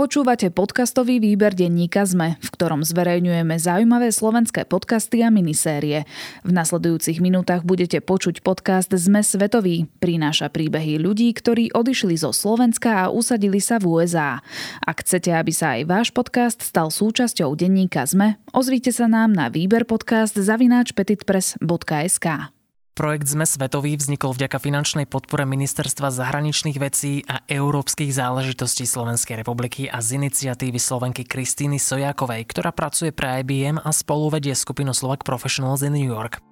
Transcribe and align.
Počúvate 0.00 0.48
podcastový 0.48 1.20
výber 1.20 1.52
denníka 1.52 2.08
ZME, 2.08 2.40
v 2.40 2.48
ktorom 2.56 2.80
zverejňujeme 2.80 3.52
zaujímavé 3.60 4.08
slovenské 4.08 4.64
podcasty 4.64 5.20
a 5.20 5.28
minisérie. 5.28 6.08
V 6.40 6.56
nasledujúcich 6.56 7.20
minútach 7.20 7.68
budete 7.68 8.00
počuť 8.00 8.40
podcast 8.40 8.88
ZME 8.88 9.20
Svetový. 9.20 9.92
Prináša 10.00 10.48
príbehy 10.48 10.96
ľudí, 10.96 11.28
ktorí 11.36 11.76
odišli 11.76 12.16
zo 12.16 12.32
Slovenska 12.32 12.96
a 12.96 13.12
usadili 13.12 13.60
sa 13.60 13.76
v 13.76 14.00
USA. 14.00 14.40
Ak 14.80 15.04
chcete, 15.04 15.36
aby 15.36 15.52
sa 15.52 15.76
aj 15.76 15.84
váš 15.84 16.08
podcast 16.16 16.64
stal 16.64 16.88
súčasťou 16.88 17.52
denníka 17.52 18.08
ZME, 18.08 18.40
ozvite 18.56 18.96
sa 18.96 19.04
nám 19.04 19.36
na 19.36 19.52
výber 19.52 19.84
podcast 19.84 20.32
zavináč 20.32 20.96
petitpress.sk. 20.96 22.56
Projekt 22.90 23.30
Sme 23.30 23.46
svetový 23.46 23.94
vznikol 23.96 24.34
vďaka 24.34 24.58
finančnej 24.58 25.06
podpore 25.06 25.46
Ministerstva 25.46 26.10
zahraničných 26.10 26.78
vecí 26.78 27.22
a 27.24 27.40
európskych 27.46 28.10
záležitostí 28.12 28.84
Slovenskej 28.84 29.40
republiky 29.40 29.86
a 29.86 30.02
z 30.02 30.20
iniciatívy 30.20 30.76
Slovenky 30.76 31.22
Kristýny 31.24 31.78
Sojákovej, 31.78 32.44
ktorá 32.50 32.74
pracuje 32.74 33.14
pre 33.14 33.40
IBM 33.46 33.78
a 33.80 33.90
spoluvedie 33.94 34.52
skupinu 34.58 34.90
Slovak 34.90 35.22
Professionals 35.22 35.86
in 35.86 35.94
New 35.94 36.06
York. 36.06 36.42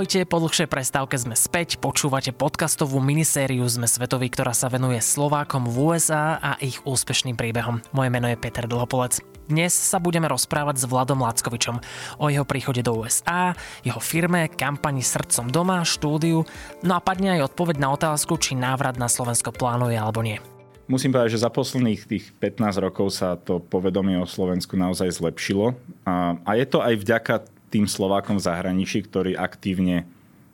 Ahojte, 0.00 0.24
po 0.24 0.40
dlhšej 0.40 0.72
prestávke 0.72 1.12
sme 1.20 1.36
späť, 1.36 1.76
počúvate 1.76 2.32
podcastovú 2.32 3.04
minisériu 3.04 3.68
Sme 3.68 3.84
svetový, 3.84 4.32
ktorá 4.32 4.56
sa 4.56 4.72
venuje 4.72 4.96
Slovákom 4.96 5.68
v 5.68 5.76
USA 5.92 6.40
a 6.40 6.56
ich 6.56 6.80
úspešným 6.88 7.36
príbehom. 7.36 7.84
Moje 7.92 8.08
meno 8.08 8.24
je 8.24 8.40
Peter 8.40 8.64
Dlhopolec. 8.64 9.20
Dnes 9.44 9.76
sa 9.76 10.00
budeme 10.00 10.24
rozprávať 10.24 10.80
s 10.80 10.88
Vladom 10.88 11.20
Lackovičom 11.20 11.84
o 12.16 12.32
jeho 12.32 12.48
príchode 12.48 12.80
do 12.80 12.96
USA, 12.96 13.52
jeho 13.84 14.00
firme, 14.00 14.48
kampani 14.48 15.04
Srdcom 15.04 15.52
doma, 15.52 15.84
štúdiu, 15.84 16.48
no 16.80 16.92
a 16.96 17.04
padne 17.04 17.36
aj 17.36 17.52
odpoveď 17.52 17.76
na 17.84 17.92
otázku, 17.92 18.40
či 18.40 18.56
návrat 18.56 18.96
na 18.96 19.04
Slovensko 19.04 19.52
plánuje 19.52 20.00
alebo 20.00 20.24
nie. 20.24 20.40
Musím 20.88 21.12
povedať, 21.12 21.36
že 21.36 21.44
za 21.44 21.52
posledných 21.52 22.08
tých 22.08 22.32
15 22.40 22.80
rokov 22.80 23.12
sa 23.12 23.36
to 23.36 23.60
povedomie 23.60 24.16
o 24.16 24.24
Slovensku 24.24 24.80
naozaj 24.80 25.12
zlepšilo. 25.12 25.76
A, 26.08 26.40
a 26.40 26.50
je 26.56 26.64
to 26.64 26.80
aj 26.80 26.96
vďaka 26.96 27.59
tým 27.70 27.86
Slovákom 27.86 28.42
v 28.42 28.46
zahraničí, 28.50 29.06
ktorí 29.06 29.38
aktívne 29.38 30.04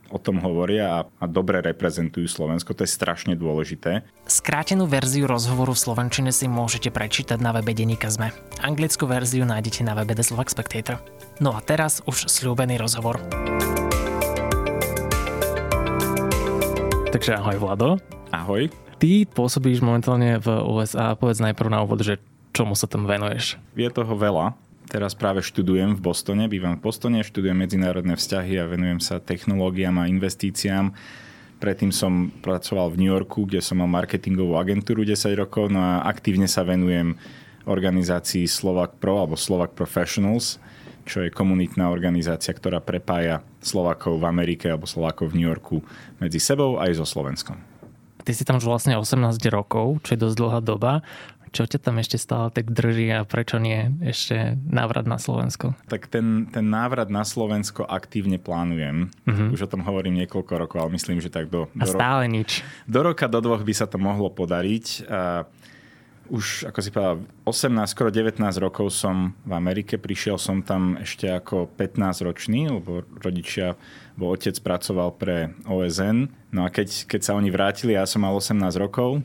o 0.07 0.23
tom 0.23 0.39
hovoria 0.39 1.03
a, 1.03 1.09
a 1.19 1.25
dobre 1.27 1.59
reprezentujú 1.59 2.31
Slovensko. 2.31 2.77
To 2.79 2.87
je 2.87 2.91
strašne 2.91 3.35
dôležité. 3.35 4.07
Skrátenú 4.29 4.87
verziu 4.87 5.27
rozhovoru 5.27 5.75
v 5.75 5.83
Slovenčine 5.83 6.31
si 6.31 6.47
môžete 6.47 6.95
prečítať 6.95 7.43
na 7.43 7.51
webe 7.51 7.75
Denika 7.75 8.07
Zme. 8.07 8.31
Anglickú 8.63 9.11
verziu 9.11 9.43
nájdete 9.43 9.83
na 9.83 9.99
webe 9.99 10.15
The 10.15 10.23
Slovak 10.23 10.53
Spectator. 10.53 11.03
No 11.43 11.59
a 11.59 11.61
teraz 11.65 12.05
už 12.07 12.31
slúbený 12.31 12.79
rozhovor. 12.79 13.19
Takže 17.11 17.39
ahoj 17.41 17.57
Vlado. 17.59 17.89
Ahoj. 18.31 18.69
Ty 18.97 19.25
pôsobíš 19.29 19.83
momentálne 19.83 20.39
v 20.41 20.49
USA. 20.69 21.17
Povedz 21.19 21.43
najprv 21.43 21.69
na 21.69 21.81
úvod, 21.85 22.01
že 22.01 22.21
čomu 22.57 22.73
sa 22.73 22.89
tam 22.89 23.05
venuješ? 23.05 23.61
Je 23.77 23.89
toho 23.93 24.13
veľa. 24.17 24.57
Teraz 24.97 25.13
práve 25.13 25.45
študujem 25.45 25.93
v 25.93 26.01
Bostone, 26.01 26.49
bývam 26.49 26.81
v 26.81 26.89
Bostone, 26.89 27.21
študujem 27.21 27.53
medzinárodné 27.53 28.17
vzťahy 28.17 28.57
a 28.57 28.65
venujem 28.65 28.97
sa 28.97 29.21
technológiám 29.21 29.93
a 30.01 30.09
investíciám. 30.09 30.97
Predtým 31.61 31.93
som 31.93 32.33
pracoval 32.41 32.97
v 32.97 33.05
New 33.05 33.13
Yorku, 33.13 33.45
kde 33.45 33.61
som 33.61 33.77
mal 33.77 33.93
marketingovú 33.93 34.57
agentúru 34.57 35.05
10 35.05 35.37
rokov, 35.37 35.69
no 35.69 35.85
a 35.85 36.01
aktívne 36.09 36.49
sa 36.49 36.65
venujem 36.65 37.13
organizácii 37.69 38.49
Slovak 38.49 38.97
Pro 38.97 39.21
alebo 39.21 39.37
Slovak 39.37 39.77
Professionals, 39.77 40.57
čo 41.05 41.21
je 41.21 41.29
komunitná 41.29 41.93
organizácia, 41.93 42.57
ktorá 42.57 42.81
prepája 42.81 43.45
Slovakov 43.61 44.25
v 44.25 44.33
Amerike 44.33 44.73
alebo 44.73 44.89
Slovakov 44.89 45.37
v 45.37 45.45
New 45.45 45.49
Yorku 45.53 45.85
medzi 46.25 46.41
sebou 46.41 46.81
aj 46.81 46.97
so 46.97 47.05
Slovenskom. 47.05 47.61
Ty 48.25 48.33
si 48.35 48.43
tam 48.43 48.59
už 48.59 48.67
vlastne 48.67 48.97
18 48.97 49.39
rokov, 49.55 50.03
čo 50.09 50.17
je 50.17 50.25
dosť 50.25 50.37
dlhá 50.41 50.59
doba. 50.59 51.05
Čo 51.55 51.65
ťa 51.67 51.79
tam 51.79 52.03
ešte 52.03 52.19
stále 52.19 52.51
tak 52.51 52.71
drží 52.71 53.11
a 53.15 53.23
prečo 53.23 53.57
nie 53.63 53.91
ešte 54.03 54.59
návrat 54.67 55.07
na 55.07 55.17
Slovensko? 55.17 55.79
Tak 55.87 56.11
ten, 56.11 56.51
ten 56.51 56.67
návrat 56.67 57.09
na 57.09 57.23
Slovensko 57.23 57.87
aktívne 57.87 58.37
plánujem. 58.37 59.15
Uh-huh. 59.25 59.55
Už 59.55 59.67
o 59.67 59.71
tom 59.71 59.87
hovorím 59.87 60.19
niekoľko 60.25 60.53
rokov, 60.59 60.79
ale 60.83 60.97
myslím, 60.99 61.23
že 61.23 61.31
tak 61.31 61.49
do... 61.49 61.71
A 61.79 61.87
do 61.87 61.93
stále 61.95 62.27
ro- 62.27 62.33
nič. 62.33 62.67
Do 62.91 63.01
roka, 63.07 63.31
do 63.31 63.39
dvoch 63.39 63.63
by 63.63 63.75
sa 63.75 63.87
to 63.87 63.97
mohlo 63.97 64.31
podariť. 64.31 64.87
A 65.07 65.47
už, 66.27 66.67
ako 66.67 66.79
si 66.83 66.91
povedal, 66.91 67.23
18, 67.47 67.87
skoro 67.87 68.11
19 68.11 68.43
rokov 68.59 68.91
som 68.91 69.35
v 69.47 69.53
Amerike. 69.55 69.99
Prišiel 69.99 70.39
som 70.43 70.63
tam 70.63 70.99
ešte 70.99 71.31
ako 71.31 71.71
15-ročný, 71.79 72.67
lebo 72.71 73.07
rodičia, 73.23 73.79
bo 74.19 74.35
otec 74.35 74.59
pracoval 74.59 75.15
pre 75.15 75.55
OSN. 75.71 76.27
No 76.51 76.67
a 76.67 76.69
keď, 76.71 77.07
keď 77.07 77.21
sa 77.23 77.33
oni 77.39 77.51
vrátili, 77.55 77.95
ja 77.95 78.05
som 78.09 78.27
mal 78.27 78.35
18 78.35 78.59
rokov, 78.75 79.23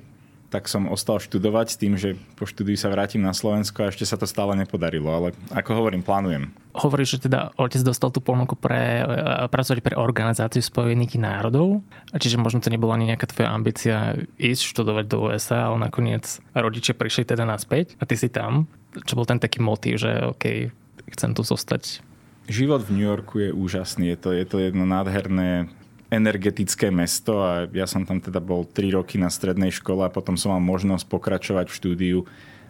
tak 0.52 0.68
som 0.68 0.92
ostal 0.92 1.24
študovať 1.24 1.68
s 1.72 1.80
tým, 1.80 1.96
že 1.96 2.20
po 2.36 2.44
štúdiu 2.44 2.76
sa 2.76 2.92
vrátim 2.92 3.24
na 3.24 3.32
Slovensko 3.32 3.88
a 3.88 3.90
ešte 3.90 4.04
sa 4.04 4.20
to 4.20 4.28
stále 4.28 4.52
nepodarilo, 4.60 5.08
ale 5.08 5.28
ako 5.56 5.80
hovorím, 5.80 6.04
plánujem. 6.04 6.52
Hovoríš, 6.76 7.18
že 7.18 7.32
teda 7.32 7.56
otec 7.56 7.80
dostal 7.88 8.12
tú 8.12 8.20
ponuku 8.20 8.60
pre, 8.60 9.00
e, 9.00 9.48
pracovať 9.48 9.80
pre 9.80 9.96
Organizáciu 9.96 10.60
spojených 10.60 11.16
národov, 11.16 11.80
čiže 12.12 12.36
možno 12.36 12.60
to 12.60 12.68
nebola 12.68 13.00
ani 13.00 13.16
nejaká 13.16 13.32
tvoja 13.32 13.56
ambícia 13.56 14.20
ísť 14.36 14.62
študovať 14.76 15.06
do 15.08 15.32
USA, 15.32 15.72
ale 15.72 15.88
nakoniec 15.88 16.28
rodičia 16.52 17.00
prišli 17.00 17.24
teda 17.24 17.48
naspäť 17.48 17.96
a 17.98 18.04
ty 18.04 18.20
si 18.20 18.28
tam. 18.28 18.68
Čo 19.08 19.16
bol 19.16 19.24
ten 19.24 19.40
taký 19.40 19.64
motív, 19.64 20.04
že 20.04 20.28
OK, 20.36 20.68
chcem 21.16 21.32
tu 21.32 21.48
zostať? 21.48 22.04
Život 22.52 22.84
v 22.84 23.00
New 23.00 23.08
Yorku 23.08 23.40
je 23.40 23.50
úžasný. 23.56 24.12
Je 24.12 24.18
to, 24.20 24.30
je 24.36 24.44
to 24.44 24.60
jedno 24.60 24.84
nádherné 24.84 25.72
energetické 26.12 26.92
mesto 26.92 27.40
a 27.40 27.72
ja 27.72 27.88
som 27.88 28.04
tam 28.04 28.20
teda 28.20 28.44
bol 28.44 28.68
3 28.68 29.00
roky 29.00 29.16
na 29.16 29.32
strednej 29.32 29.72
škole 29.72 30.04
a 30.04 30.12
potom 30.12 30.36
som 30.36 30.52
mal 30.52 30.60
možnosť 30.60 31.08
pokračovať 31.08 31.72
v 31.72 31.78
štúdiu 31.80 32.20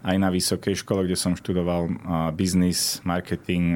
aj 0.06 0.18
na 0.18 0.29
vysokej 0.29 0.81
škole, 0.81 1.06
kde 1.06 1.18
som 1.18 1.34
študoval 1.38 1.90
business, 2.38 3.01
marketing 3.06 3.74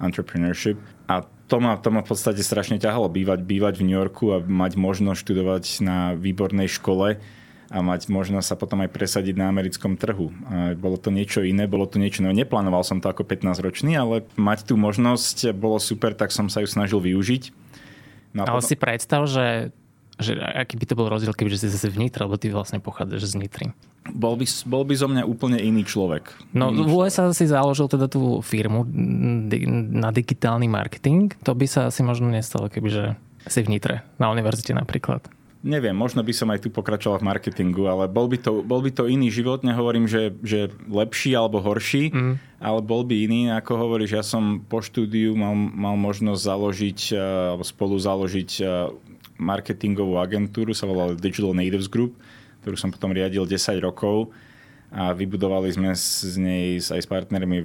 entrepreneurship. 0.00 0.80
A 1.08 1.24
to 1.48 1.60
ma, 1.60 1.76
to 1.76 1.92
ma 1.92 2.00
v 2.00 2.08
podstate 2.08 2.40
strašne 2.40 2.80
ťahalo 2.80 3.12
bývať, 3.12 3.44
bývať 3.44 3.74
v 3.80 3.84
New 3.88 3.96
Yorku 3.96 4.32
a 4.32 4.40
mať 4.40 4.80
možnosť 4.80 5.20
študovať 5.20 5.64
na 5.84 6.16
výbornej 6.16 6.68
škole 6.68 7.20
a 7.72 7.78
mať 7.80 8.12
možnosť 8.12 8.52
sa 8.52 8.56
potom 8.56 8.84
aj 8.84 8.92
presadiť 8.92 9.32
na 9.32 9.48
americkom 9.48 9.96
trhu. 9.96 10.28
Bolo 10.76 11.00
to 11.00 11.08
niečo 11.08 11.40
iné, 11.40 11.64
bolo 11.64 11.88
to 11.88 11.96
niečo, 11.96 12.20
no 12.20 12.28
neplánoval 12.32 12.84
som 12.84 13.00
to 13.00 13.08
ako 13.08 13.24
15-ročný, 13.24 13.96
ale 13.96 14.28
mať 14.36 14.68
tú 14.68 14.76
možnosť 14.76 15.56
bolo 15.56 15.80
super, 15.80 16.12
tak 16.12 16.36
som 16.36 16.52
sa 16.52 16.60
ju 16.60 16.68
snažil 16.68 17.00
využiť. 17.00 17.61
No 18.32 18.48
Ale 18.48 18.60
potom... 18.60 18.68
si 18.68 18.76
predstav, 18.76 19.20
že, 19.28 19.72
že 20.16 20.36
aký 20.36 20.80
by 20.80 20.84
to 20.88 20.94
bol 20.96 21.08
rozdiel, 21.08 21.36
kebyže 21.36 21.64
si 21.64 21.68
zase 21.68 21.92
v 21.92 22.08
Nitre, 22.08 22.24
lebo 22.24 22.40
ty 22.40 22.48
vlastne 22.48 22.80
pochádzaš 22.80 23.32
z 23.32 23.34
Nitry. 23.40 23.66
Bol 24.12 24.34
by, 24.34 24.46
bol 24.66 24.82
by 24.82 24.94
zo 24.98 25.06
mňa 25.06 25.22
úplne 25.28 25.62
iný 25.62 25.86
človek. 25.86 26.34
No 26.56 26.74
iný 26.74 26.88
v 26.88 26.92
USA 27.06 27.30
si 27.30 27.46
založil 27.46 27.86
teda 27.86 28.10
tú 28.10 28.42
firmu 28.42 28.82
na 29.94 30.10
digitálny 30.10 30.66
marketing. 30.66 31.30
To 31.46 31.54
by 31.54 31.66
sa 31.70 31.92
asi 31.92 32.02
možno 32.02 32.32
nestalo, 32.32 32.66
kebyže 32.66 33.14
si 33.46 33.60
v 33.62 33.70
Nitre, 33.78 34.02
na 34.18 34.32
univerzite 34.32 34.74
napríklad. 34.74 35.22
Neviem, 35.62 35.94
možno 35.94 36.26
by 36.26 36.34
som 36.34 36.50
aj 36.50 36.66
tu 36.66 36.74
pokračoval 36.74 37.22
v 37.22 37.28
marketingu, 37.30 37.86
ale 37.86 38.10
bol 38.10 38.26
by 38.26 38.34
to, 38.34 38.66
bol 38.66 38.82
by 38.82 38.90
to 38.90 39.06
iný 39.06 39.30
život. 39.30 39.62
Nehovorím, 39.62 40.10
že, 40.10 40.34
že 40.42 40.74
lepší 40.90 41.38
alebo 41.38 41.62
horší, 41.62 42.10
mm. 42.10 42.58
ale 42.58 42.82
bol 42.82 43.06
by 43.06 43.14
iný. 43.14 43.40
Ako 43.54 43.78
hovoríš, 43.78 44.10
ja 44.18 44.26
som 44.26 44.58
po 44.66 44.82
štúdiu 44.82 45.38
mal, 45.38 45.54
mal 45.54 45.94
možnosť 45.94 46.40
založiť 46.42 47.00
eh, 47.14 47.18
alebo 47.54 47.62
spolu 47.62 47.94
založiť 47.94 48.50
eh, 48.58 48.90
marketingovú 49.38 50.18
agentúru, 50.18 50.74
sa 50.74 50.90
volala 50.90 51.14
Digital 51.14 51.54
Natives 51.54 51.86
Group, 51.86 52.18
ktorú 52.66 52.74
som 52.74 52.90
potom 52.90 53.14
riadil 53.14 53.46
10 53.46 53.78
rokov 53.78 54.34
a 54.92 55.16
vybudovali 55.16 55.72
sme 55.72 55.90
z 55.96 56.36
nej 56.36 56.76
aj 56.76 57.00
s 57.00 57.08
partnermi 57.08 57.64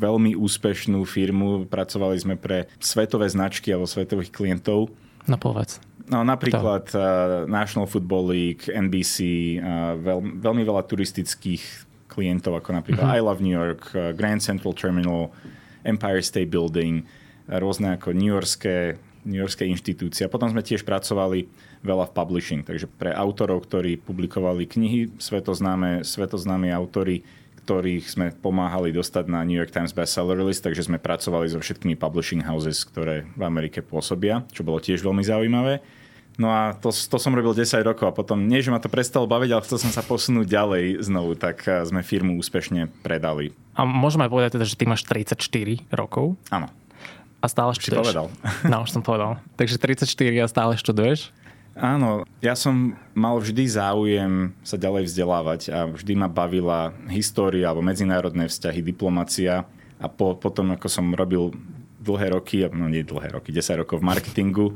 veľmi 0.00 0.32
úspešnú 0.38 1.04
firmu. 1.04 1.68
Pracovali 1.68 2.16
sme 2.16 2.34
pre 2.40 2.70
svetové 2.80 3.28
značky 3.28 3.74
alebo 3.74 3.84
svetových 3.84 4.32
klientov. 4.32 4.88
No 5.28 5.36
povedz. 5.36 5.82
No 6.06 6.22
napríklad 6.22 6.86
uh, 6.94 7.02
National 7.50 7.90
Football 7.90 8.30
League, 8.30 8.70
NBC, 8.70 9.16
uh, 9.58 9.98
veľ, 9.98 10.38
veľmi 10.38 10.62
veľa 10.62 10.86
turistických 10.86 11.62
klientov, 12.06 12.62
ako 12.62 12.78
napríklad 12.78 13.02
uh-huh. 13.02 13.18
I 13.18 13.26
Love 13.26 13.42
New 13.42 13.54
York, 13.54 13.90
uh, 13.92 14.14
Grand 14.14 14.38
Central 14.38 14.70
Terminal, 14.70 15.34
Empire 15.82 16.22
State 16.22 16.46
Building, 16.46 17.02
uh, 17.02 17.58
rôzne 17.58 17.98
ako 17.98 18.14
New 18.14 18.30
Yorkské, 18.30 19.02
New 19.26 19.42
Yorkské 19.42 19.66
inštitúcie. 19.66 20.22
A 20.22 20.30
potom 20.30 20.46
sme 20.46 20.62
tiež 20.62 20.86
pracovali 20.86 21.50
veľa 21.82 22.06
v 22.06 22.14
publishing, 22.14 22.62
takže 22.62 22.86
pre 22.86 23.10
autorov, 23.10 23.66
ktorí 23.66 23.98
publikovali 23.98 24.62
knihy, 24.70 25.18
svetoznáme, 25.18 26.06
svetoznáme 26.06 26.70
autory 26.70 27.26
ktorých 27.66 28.06
sme 28.06 28.26
pomáhali 28.30 28.94
dostať 28.94 29.26
na 29.26 29.42
New 29.42 29.58
York 29.58 29.74
Times 29.74 29.90
bestseller 29.90 30.38
list, 30.46 30.62
takže 30.62 30.86
sme 30.86 31.02
pracovali 31.02 31.50
so 31.50 31.58
všetkými 31.58 31.98
publishing 31.98 32.38
houses, 32.46 32.86
ktoré 32.86 33.26
v 33.34 33.42
Amerike 33.42 33.82
pôsobia, 33.82 34.46
čo 34.54 34.62
bolo 34.62 34.78
tiež 34.78 35.02
veľmi 35.02 35.26
zaujímavé. 35.26 35.82
No 36.36 36.52
a 36.52 36.76
to, 36.76 36.92
to 36.92 37.16
som 37.16 37.32
robil 37.32 37.56
10 37.56 37.80
rokov 37.80 38.12
a 38.12 38.12
potom, 38.12 38.44
nie 38.44 38.60
že 38.60 38.68
ma 38.68 38.76
to 38.76 38.92
prestalo 38.92 39.24
baviť, 39.24 39.50
ale 39.56 39.64
chcel 39.64 39.80
som 39.80 39.92
sa 39.92 40.04
posunúť 40.04 40.44
ďalej 40.44 41.00
znovu, 41.00 41.32
tak 41.32 41.64
eh, 41.64 41.80
sme 41.88 42.04
firmu 42.04 42.36
úspešne 42.36 42.92
predali. 43.00 43.56
A 43.72 43.88
môžeme 43.88 44.28
aj 44.28 44.32
povedať 44.32 44.50
teda, 44.60 44.68
že 44.68 44.76
ty 44.76 44.84
máš 44.84 45.08
34 45.08 45.40
rokov. 45.96 46.36
Áno. 46.52 46.68
A 47.40 47.46
stále 47.48 47.72
študuješ. 47.72 47.96
Si 47.96 48.04
povedal. 48.04 48.26
No, 48.72 48.84
už 48.84 48.92
som 48.92 49.00
povedal. 49.00 49.40
Takže 49.56 49.80
34 49.80 50.44
a 50.44 50.46
stále 50.48 50.72
študuješ? 50.76 51.32
Áno, 51.76 52.24
ja 52.40 52.56
som 52.56 52.96
mal 53.12 53.36
vždy 53.36 53.68
záujem 53.68 54.56
sa 54.64 54.80
ďalej 54.80 55.12
vzdelávať 55.12 55.60
a 55.68 55.84
vždy 55.84 56.16
ma 56.16 56.24
bavila 56.24 56.96
história 57.12 57.68
alebo 57.68 57.84
medzinárodné 57.84 58.48
vzťahy, 58.48 58.80
diplomacia 58.80 59.68
a 60.00 60.06
po, 60.08 60.32
potom, 60.32 60.72
ako 60.72 60.88
som 60.88 61.12
robil 61.12 61.52
dlhé 62.00 62.32
roky, 62.32 62.64
no 62.72 62.88
nie 62.88 63.04
dlhé 63.04 63.28
roky, 63.28 63.52
10 63.52 63.84
rokov 63.84 64.00
v 64.00 64.08
marketingu 64.08 64.72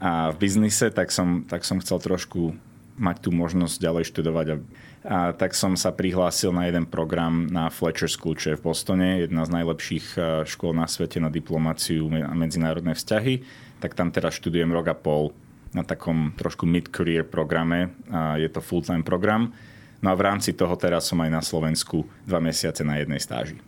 a 0.00 0.32
v 0.32 0.36
biznise, 0.40 0.88
tak 0.88 1.12
som, 1.12 1.44
tak 1.44 1.62
som 1.62 1.76
chcel 1.78 2.00
trošku 2.00 2.56
mať 2.96 3.28
tú 3.28 3.30
možnosť 3.32 3.76
ďalej 3.80 4.04
študovať. 4.08 4.46
A, 4.48 4.56
a 5.04 5.18
tak 5.36 5.52
som 5.52 5.76
sa 5.76 5.92
prihlásil 5.92 6.52
na 6.52 6.68
jeden 6.68 6.88
program 6.88 7.48
na 7.48 7.68
Fletcher 7.68 8.08
School, 8.08 8.36
čo 8.36 8.52
je 8.52 8.58
v 8.60 8.64
Bostone, 8.64 9.24
jedna 9.24 9.44
z 9.44 9.60
najlepších 9.60 10.06
škôl 10.48 10.72
na 10.72 10.88
svete 10.88 11.20
na 11.20 11.28
diplomáciu 11.28 12.08
a 12.08 12.32
medzinárodné 12.32 12.96
vzťahy. 12.96 13.44
Tak 13.80 13.96
tam 13.96 14.12
teraz 14.12 14.36
študujem 14.36 14.72
rok 14.72 14.92
a 14.92 14.96
pol 14.96 15.32
na 15.72 15.86
takom 15.86 16.34
trošku 16.36 16.66
mid-career 16.68 17.24
programe. 17.24 17.92
A 18.12 18.36
je 18.36 18.48
to 18.48 18.60
full-time 18.60 19.04
program. 19.04 19.52
No 20.00 20.12
a 20.12 20.16
v 20.16 20.24
rámci 20.24 20.56
toho 20.56 20.76
teraz 20.80 21.08
som 21.08 21.20
aj 21.20 21.30
na 21.32 21.44
Slovensku 21.44 22.08
dva 22.24 22.40
mesiace 22.40 22.80
na 22.84 23.00
jednej 23.00 23.20
stáži. 23.20 23.60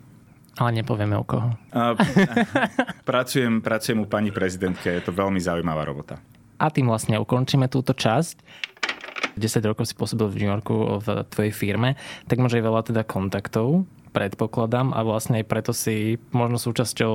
Ale 0.60 0.70
nepovieme 0.76 1.16
o 1.16 1.24
koho. 1.24 1.56
A, 1.72 1.96
pracujem, 3.08 3.64
pracujem 3.64 4.04
u 4.04 4.06
pani 4.06 4.28
prezidentke, 4.28 4.92
je 4.92 5.02
to 5.04 5.12
veľmi 5.12 5.40
zaujímavá 5.40 5.88
robota. 5.88 6.20
A 6.60 6.68
tým 6.68 6.86
vlastne 6.86 7.16
ukončíme 7.16 7.66
túto 7.72 7.96
časť. 7.96 8.36
10 9.32 9.64
rokov 9.64 9.88
si 9.88 9.96
pôsobil 9.96 10.28
v 10.28 10.36
New 10.44 10.50
Yorku 10.52 11.00
v 11.00 11.24
tvojej 11.32 11.52
firme, 11.56 11.96
tak 12.28 12.36
máš 12.36 12.60
aj 12.60 12.64
veľa 12.68 12.80
teda 12.84 13.02
kontaktov, 13.08 13.88
predpokladám 14.12 14.92
a 14.92 15.00
vlastne 15.00 15.40
aj 15.40 15.48
preto 15.48 15.72
si 15.72 16.20
možno 16.36 16.60
súčasťou 16.60 17.14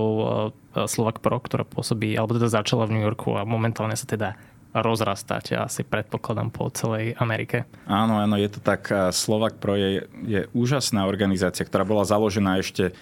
Slovak 0.90 1.22
Pro, 1.22 1.38
ktorá 1.38 1.62
pôsobí, 1.62 2.18
alebo 2.18 2.34
teda 2.34 2.50
začala 2.50 2.90
v 2.90 2.98
New 2.98 3.06
Yorku 3.06 3.38
a 3.38 3.46
momentálne 3.46 3.94
sa 3.94 4.10
teda 4.10 4.34
rozrastáte 4.76 5.58
asi 5.58 5.82
predpokladám 5.82 6.54
po 6.54 6.70
celej 6.70 7.18
Amerike. 7.18 7.66
Áno, 7.90 8.20
áno, 8.20 8.36
je 8.38 8.50
to 8.52 8.60
tak. 8.62 8.90
Slovak 9.16 9.58
Pro 9.58 9.74
je, 9.74 10.06
je 10.26 10.42
úžasná 10.54 11.08
organizácia, 11.08 11.66
ktorá 11.66 11.88
bola 11.88 12.06
založená 12.06 12.62
ešte 12.62 12.94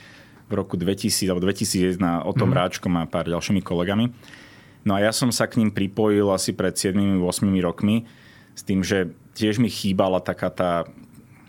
v 0.46 0.52
roku 0.54 0.78
2000 0.78 1.26
alebo 1.30 1.42
2001 1.46 1.98
o 2.26 2.32
tom 2.34 2.54
mm. 2.54 2.58
Ráčkom 2.58 2.94
a 2.98 3.10
pár 3.10 3.26
ďalšími 3.26 3.66
kolegami. 3.66 4.14
No 4.86 4.94
a 4.94 5.02
ja 5.02 5.10
som 5.10 5.34
sa 5.34 5.50
k 5.50 5.58
ním 5.58 5.74
pripojil 5.74 6.30
asi 6.30 6.54
pred 6.54 6.78
7-8 6.78 7.18
rokmi 7.66 8.06
s 8.54 8.62
tým, 8.62 8.86
že 8.86 9.10
tiež 9.34 9.58
mi 9.58 9.68
chýbala 9.68 10.22
taká 10.22 10.54
tá 10.54 10.72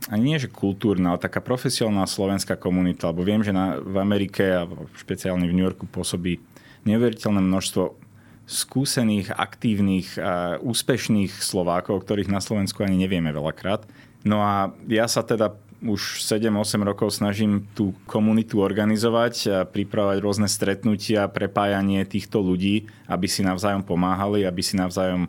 ani 0.06 0.34
nie, 0.34 0.38
že 0.38 0.46
kultúrna, 0.46 1.14
ale 1.14 1.18
taká 1.18 1.42
profesionálna 1.42 2.06
slovenská 2.06 2.54
komunita, 2.54 3.10
lebo 3.10 3.26
viem, 3.26 3.42
že 3.42 3.50
na, 3.50 3.82
v 3.82 3.98
Amerike 3.98 4.44
a 4.54 4.62
špeciálne 4.94 5.50
v 5.50 5.54
New 5.56 5.66
Yorku 5.66 5.90
pôsobí 5.90 6.38
neuveriteľné 6.86 7.42
množstvo 7.42 7.98
skúsených, 8.46 9.34
aktívnych, 9.34 10.14
a 10.22 10.62
úspešných 10.62 11.34
Slovákov, 11.34 12.06
ktorých 12.06 12.30
na 12.30 12.38
Slovensku 12.38 12.86
ani 12.86 12.94
nevieme 12.94 13.34
veľakrát. 13.34 13.82
No 14.22 14.38
a 14.46 14.70
ja 14.86 15.10
sa 15.10 15.26
teda 15.26 15.58
už 15.84 16.24
7-8 16.24 16.80
rokov 16.82 17.12
snažím 17.12 17.68
tú 17.76 17.92
komunitu 18.08 18.64
organizovať 18.64 19.34
a 19.52 19.58
pripravať 19.68 20.16
rôzne 20.24 20.48
stretnutia, 20.48 21.28
prepájanie 21.28 22.04
týchto 22.08 22.40
ľudí, 22.40 22.88
aby 23.04 23.26
si 23.28 23.44
navzájom 23.44 23.84
pomáhali, 23.84 24.48
aby 24.48 24.62
si 24.64 24.76
navzájom 24.76 25.28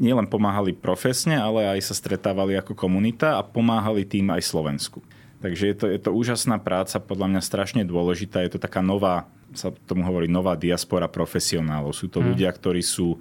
nielen 0.00 0.30
pomáhali 0.30 0.72
profesne, 0.72 1.36
ale 1.36 1.66
aj 1.66 1.90
sa 1.90 1.94
stretávali 1.94 2.56
ako 2.56 2.72
komunita 2.72 3.36
a 3.36 3.44
pomáhali 3.44 4.06
tým 4.06 4.30
aj 4.32 4.46
Slovensku. 4.46 5.02
Takže 5.40 5.64
je 5.72 5.76
to, 5.76 5.86
je 5.88 6.00
to 6.00 6.10
úžasná 6.12 6.60
práca, 6.60 7.00
podľa 7.00 7.36
mňa 7.36 7.42
strašne 7.42 7.82
dôležitá. 7.84 8.44
Je 8.44 8.56
to 8.56 8.60
taká 8.60 8.84
nová 8.84 9.28
sa 9.54 9.74
tomu 9.86 10.06
hovorí 10.06 10.30
nová 10.30 10.54
diaspora 10.54 11.10
profesionálov. 11.10 11.90
Sú 11.94 12.06
to 12.06 12.22
hmm. 12.22 12.34
ľudia, 12.34 12.50
ktorí 12.54 12.82
sú 12.82 13.18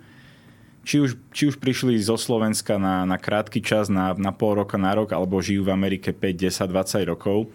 či 0.83 1.03
už, 1.03 1.19
či 1.35 1.51
už 1.51 1.59
prišli 1.59 1.99
zo 1.99 2.15
Slovenska 2.15 2.79
na, 2.79 3.03
na 3.03 3.17
krátky 3.19 3.59
čas, 3.61 3.87
na, 3.91 4.15
na 4.15 4.31
pol 4.31 4.59
roka, 4.59 4.79
na 4.79 4.95
rok, 4.95 5.11
alebo 5.13 5.43
žijú 5.43 5.67
v 5.67 5.73
Amerike 5.75 6.15
5, 6.15 6.65
10, 6.65 6.69
20 6.71 7.11
rokov. 7.11 7.51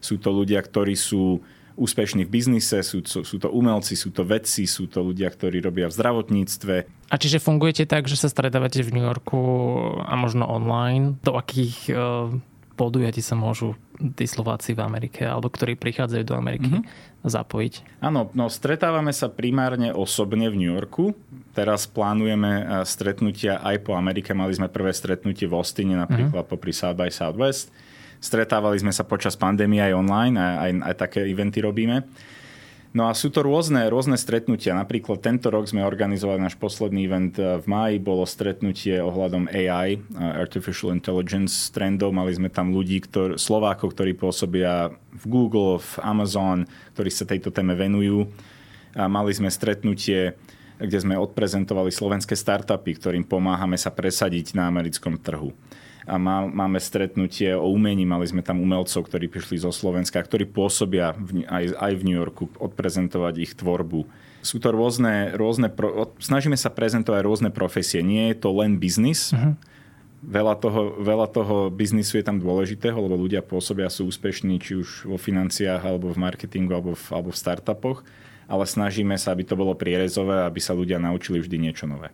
Sú 0.00 0.16
to 0.16 0.32
ľudia, 0.32 0.62
ktorí 0.64 0.96
sú 0.96 1.44
úspešní 1.80 2.28
v 2.28 2.32
biznise, 2.32 2.84
sú, 2.84 3.00
sú 3.04 3.36
to 3.40 3.48
umelci, 3.48 3.96
sú 3.96 4.12
to 4.12 4.20
vedci, 4.20 4.68
sú 4.68 4.84
to 4.84 5.00
ľudia, 5.00 5.32
ktorí 5.32 5.64
robia 5.64 5.88
v 5.88 5.96
zdravotníctve. 5.96 6.74
A 7.08 7.14
čiže 7.16 7.40
fungujete 7.40 7.88
tak, 7.88 8.04
že 8.04 8.20
sa 8.20 8.28
stretávate 8.28 8.84
v 8.84 9.00
New 9.00 9.06
Yorku 9.06 9.40
a 10.04 10.12
možno 10.18 10.44
online? 10.44 11.16
Do 11.24 11.40
akých 11.40 11.76
uh, 11.88 12.28
podujatí 12.80 13.20
sa 13.20 13.36
môžu 13.36 13.76
tí 14.16 14.24
Slováci 14.24 14.72
v 14.72 14.80
Amerike, 14.80 15.28
alebo 15.28 15.52
ktorí 15.52 15.76
prichádzajú 15.76 16.24
do 16.24 16.32
Ameriky, 16.32 16.80
mm-hmm. 16.80 17.28
zapojiť? 17.28 18.00
Áno, 18.00 18.32
no 18.32 18.48
stretávame 18.48 19.12
sa 19.12 19.28
primárne 19.28 19.92
osobne 19.92 20.48
v 20.48 20.56
New 20.56 20.72
Yorku. 20.72 21.12
Teraz 21.52 21.84
plánujeme 21.84 22.48
e, 22.48 22.62
stretnutia 22.88 23.60
aj 23.60 23.84
po 23.84 23.92
Amerike. 23.92 24.32
Mali 24.32 24.56
sme 24.56 24.72
prvé 24.72 24.96
stretnutie 24.96 25.44
v 25.44 25.60
Austine, 25.60 26.00
napríklad 26.00 26.48
mm-hmm. 26.48 26.56
popri 26.56 26.72
South 26.72 26.96
by 26.96 27.12
Southwest. 27.12 27.68
Stretávali 28.16 28.80
sme 28.80 28.96
sa 28.96 29.04
počas 29.04 29.36
pandémie 29.36 29.84
aj 29.84 29.92
online, 30.00 30.40
aj, 30.40 30.56
aj, 30.56 30.70
aj 30.88 30.94
také 30.96 31.20
eventy 31.28 31.60
robíme. 31.60 32.08
No 32.90 33.06
a 33.06 33.14
sú 33.14 33.30
to 33.30 33.46
rôzne, 33.46 33.86
rôzne 33.86 34.18
stretnutia. 34.18 34.74
Napríklad 34.74 35.22
tento 35.22 35.46
rok 35.46 35.70
sme 35.70 35.86
organizovali 35.86 36.42
náš 36.42 36.58
posledný 36.58 37.06
event 37.06 37.38
v 37.38 37.62
máji, 37.62 38.02
bolo 38.02 38.26
stretnutie 38.26 38.98
ohľadom 38.98 39.46
AI, 39.46 40.02
Artificial 40.18 40.90
Intelligence 40.90 41.70
trendov. 41.70 42.10
Mali 42.10 42.34
sme 42.34 42.50
tam 42.50 42.74
ľudí, 42.74 42.98
ktor- 43.06 43.38
Slovákov, 43.38 43.94
ktorí 43.94 44.18
pôsobia 44.18 44.90
v 45.14 45.24
Google, 45.30 45.78
v 45.78 45.92
Amazon, 46.02 46.66
ktorí 46.98 47.14
sa 47.14 47.30
tejto 47.30 47.54
téme 47.54 47.78
venujú. 47.78 48.26
A 48.98 49.06
mali 49.06 49.30
sme 49.30 49.54
stretnutie, 49.54 50.34
kde 50.82 50.98
sme 50.98 51.14
odprezentovali 51.14 51.94
slovenské 51.94 52.34
startupy, 52.34 52.98
ktorým 52.98 53.22
pomáhame 53.22 53.78
sa 53.78 53.94
presadiť 53.94 54.58
na 54.58 54.66
americkom 54.66 55.14
trhu 55.14 55.54
a 56.08 56.16
má, 56.16 56.48
máme 56.48 56.80
stretnutie 56.80 57.52
o 57.52 57.68
umení. 57.68 58.08
Mali 58.08 58.24
sme 58.24 58.40
tam 58.40 58.60
umelcov, 58.60 59.04
ktorí 59.04 59.28
prišli 59.28 59.60
zo 59.60 59.72
Slovenska, 59.72 60.20
ktorí 60.20 60.48
pôsobia 60.48 61.12
v, 61.16 61.44
aj, 61.44 61.76
aj 61.76 61.92
v 61.96 62.02
New 62.06 62.16
Yorku, 62.16 62.48
odprezentovať 62.56 63.34
ich 63.40 63.52
tvorbu. 63.56 64.08
Sú 64.40 64.56
to 64.56 64.72
rôzne, 64.72 65.36
rôzne 65.36 65.68
pro, 65.68 66.08
snažíme 66.16 66.56
sa 66.56 66.72
prezentovať 66.72 67.20
rôzne 67.20 67.50
profesie. 67.52 68.00
Nie 68.00 68.32
je 68.32 68.40
to 68.40 68.50
len 68.56 68.80
biznis. 68.80 69.36
Uh-huh. 69.36 69.52
Veľa 70.20 70.56
toho, 70.60 71.00
veľa 71.00 71.28
toho 71.32 71.56
biznisu 71.72 72.20
je 72.20 72.24
tam 72.24 72.40
dôležitého, 72.40 72.96
lebo 72.96 73.16
ľudia 73.16 73.40
pôsobia, 73.40 73.88
sú 73.88 74.08
úspešní 74.08 74.60
či 74.60 74.76
už 74.76 75.08
vo 75.08 75.16
financiách, 75.16 75.80
alebo 75.80 76.12
v 76.12 76.20
marketingu, 76.20 76.76
alebo 76.76 76.92
v, 76.92 77.04
alebo 77.12 77.32
v 77.32 77.40
startupoch. 77.40 78.04
Ale 78.50 78.64
snažíme 78.68 79.16
sa, 79.16 79.32
aby 79.32 79.48
to 79.48 79.56
bolo 79.56 79.76
prierezové, 79.76 80.44
aby 80.44 80.60
sa 80.60 80.76
ľudia 80.76 81.00
naučili 81.00 81.40
vždy 81.40 81.56
niečo 81.56 81.88
nové. 81.88 82.12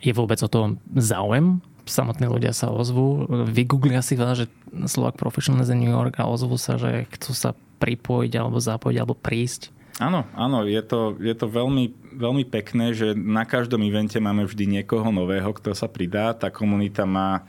Je 0.00 0.12
vôbec 0.12 0.38
o 0.44 0.48
to 0.48 0.76
záujem 0.92 1.60
samotní 1.86 2.26
ľudia 2.26 2.50
sa 2.50 2.68
ozvú, 2.68 3.26
vygooglia 3.46 4.02
si 4.02 4.18
veľa, 4.18 4.34
že 4.34 4.46
Slovak 4.90 5.16
Professionals 5.16 5.70
in 5.70 5.80
New 5.80 5.94
York 5.94 6.18
a 6.18 6.28
ozvú 6.28 6.58
sa, 6.58 6.76
že 6.76 7.06
chcú 7.16 7.32
sa 7.32 7.50
pripojiť 7.78 8.32
alebo 8.36 8.58
zapojiť 8.58 8.96
alebo 8.98 9.14
prísť. 9.14 9.70
Áno, 9.96 10.28
áno, 10.36 10.68
je 10.68 10.82
to, 10.84 11.16
je 11.16 11.32
to 11.32 11.48
veľmi, 11.48 11.88
veľmi 12.20 12.44
pekné, 12.44 12.92
že 12.92 13.16
na 13.16 13.48
každom 13.48 13.80
evente 13.80 14.20
máme 14.20 14.44
vždy 14.44 14.68
niekoho 14.68 15.08
nového, 15.08 15.48
kto 15.56 15.72
sa 15.72 15.88
pridá. 15.88 16.36
Tá 16.36 16.52
komunita 16.52 17.08
má 17.08 17.48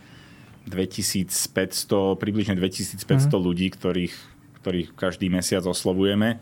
2500, 0.63 2.15
približne 2.15 2.55
2500 2.55 3.03
mm. 3.03 3.35
ľudí, 3.35 3.67
ktorých, 3.67 4.15
ktorých 4.63 4.95
každý 4.95 5.27
mesiac 5.27 5.67
oslovujeme. 5.67 6.39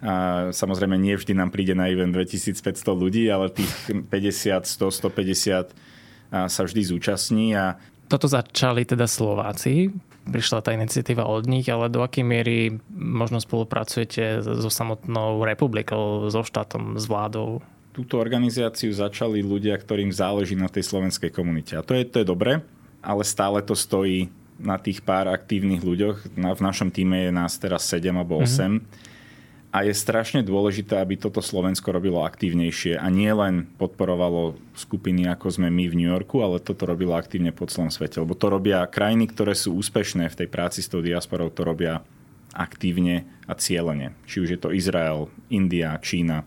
A 0.00 0.48
samozrejme, 0.54 0.94
nie 0.96 1.18
vždy 1.18 1.34
nám 1.34 1.50
príde 1.50 1.74
na 1.74 1.90
event 1.90 2.14
2500 2.14 2.62
ľudí, 2.94 3.26
ale 3.26 3.50
tých 3.50 3.70
50, 3.90 4.06
100, 4.06 4.86
150 5.02 5.74
sa 6.30 6.62
vždy 6.64 6.80
zúčastní. 6.86 7.52
A... 7.58 7.76
Toto 8.06 8.30
začali 8.30 8.86
teda 8.86 9.06
Slováci, 9.06 9.90
prišla 10.26 10.62
tá 10.62 10.70
iniciatíva 10.74 11.26
od 11.26 11.46
nich, 11.50 11.66
ale 11.66 11.90
do 11.90 12.02
akej 12.02 12.24
miery 12.24 12.56
možno 12.94 13.42
spolupracujete 13.42 14.42
so 14.42 14.70
samotnou 14.70 15.42
republikou, 15.42 16.30
so 16.30 16.42
štátom, 16.46 16.96
s 16.96 17.04
vládou? 17.10 17.62
Túto 17.90 18.22
organizáciu 18.22 18.94
začali 18.94 19.42
ľudia, 19.42 19.74
ktorým 19.74 20.14
záleží 20.14 20.54
na 20.54 20.70
tej 20.70 20.86
slovenskej 20.86 21.34
komunite. 21.34 21.74
A 21.74 21.82
to 21.82 21.98
je, 21.98 22.06
to 22.06 22.22
je 22.22 22.26
dobre, 22.26 22.62
ale 23.02 23.22
stále 23.26 23.58
to 23.66 23.74
stojí 23.74 24.30
na 24.60 24.76
tých 24.76 25.02
pár 25.02 25.26
aktívnych 25.26 25.82
ľuďoch. 25.82 26.36
Na, 26.36 26.54
v 26.54 26.62
našom 26.62 26.92
týme 26.92 27.26
je 27.26 27.32
nás 27.34 27.56
teraz 27.58 27.88
7 27.90 28.12
alebo 28.14 28.38
8. 28.38 28.46
Mm-hmm 28.46 29.18
a 29.70 29.86
je 29.86 29.94
strašne 29.94 30.42
dôležité, 30.42 30.98
aby 30.98 31.14
toto 31.14 31.38
Slovensko 31.38 31.94
robilo 31.94 32.26
aktívnejšie 32.26 32.98
a 32.98 33.06
nie 33.06 33.30
len 33.30 33.70
podporovalo 33.78 34.58
skupiny, 34.74 35.30
ako 35.30 35.46
sme 35.46 35.70
my 35.70 35.86
v 35.86 35.94
New 35.94 36.10
Yorku, 36.10 36.42
ale 36.42 36.58
toto 36.58 36.90
robilo 36.90 37.14
aktívne 37.14 37.54
po 37.54 37.70
celom 37.70 37.86
svete. 37.86 38.18
Lebo 38.18 38.34
to 38.34 38.50
robia 38.50 38.82
krajiny, 38.90 39.30
ktoré 39.30 39.54
sú 39.54 39.78
úspešné 39.78 40.26
v 40.26 40.38
tej 40.42 40.48
práci 40.50 40.82
s 40.82 40.90
tou 40.90 40.98
diasporou, 40.98 41.54
to 41.54 41.62
robia 41.62 42.02
aktívne 42.50 43.30
a 43.46 43.54
cieľene. 43.54 44.18
Či 44.26 44.36
už 44.42 44.48
je 44.54 44.58
to 44.58 44.74
Izrael, 44.74 45.30
India, 45.54 45.94
Čína. 46.02 46.42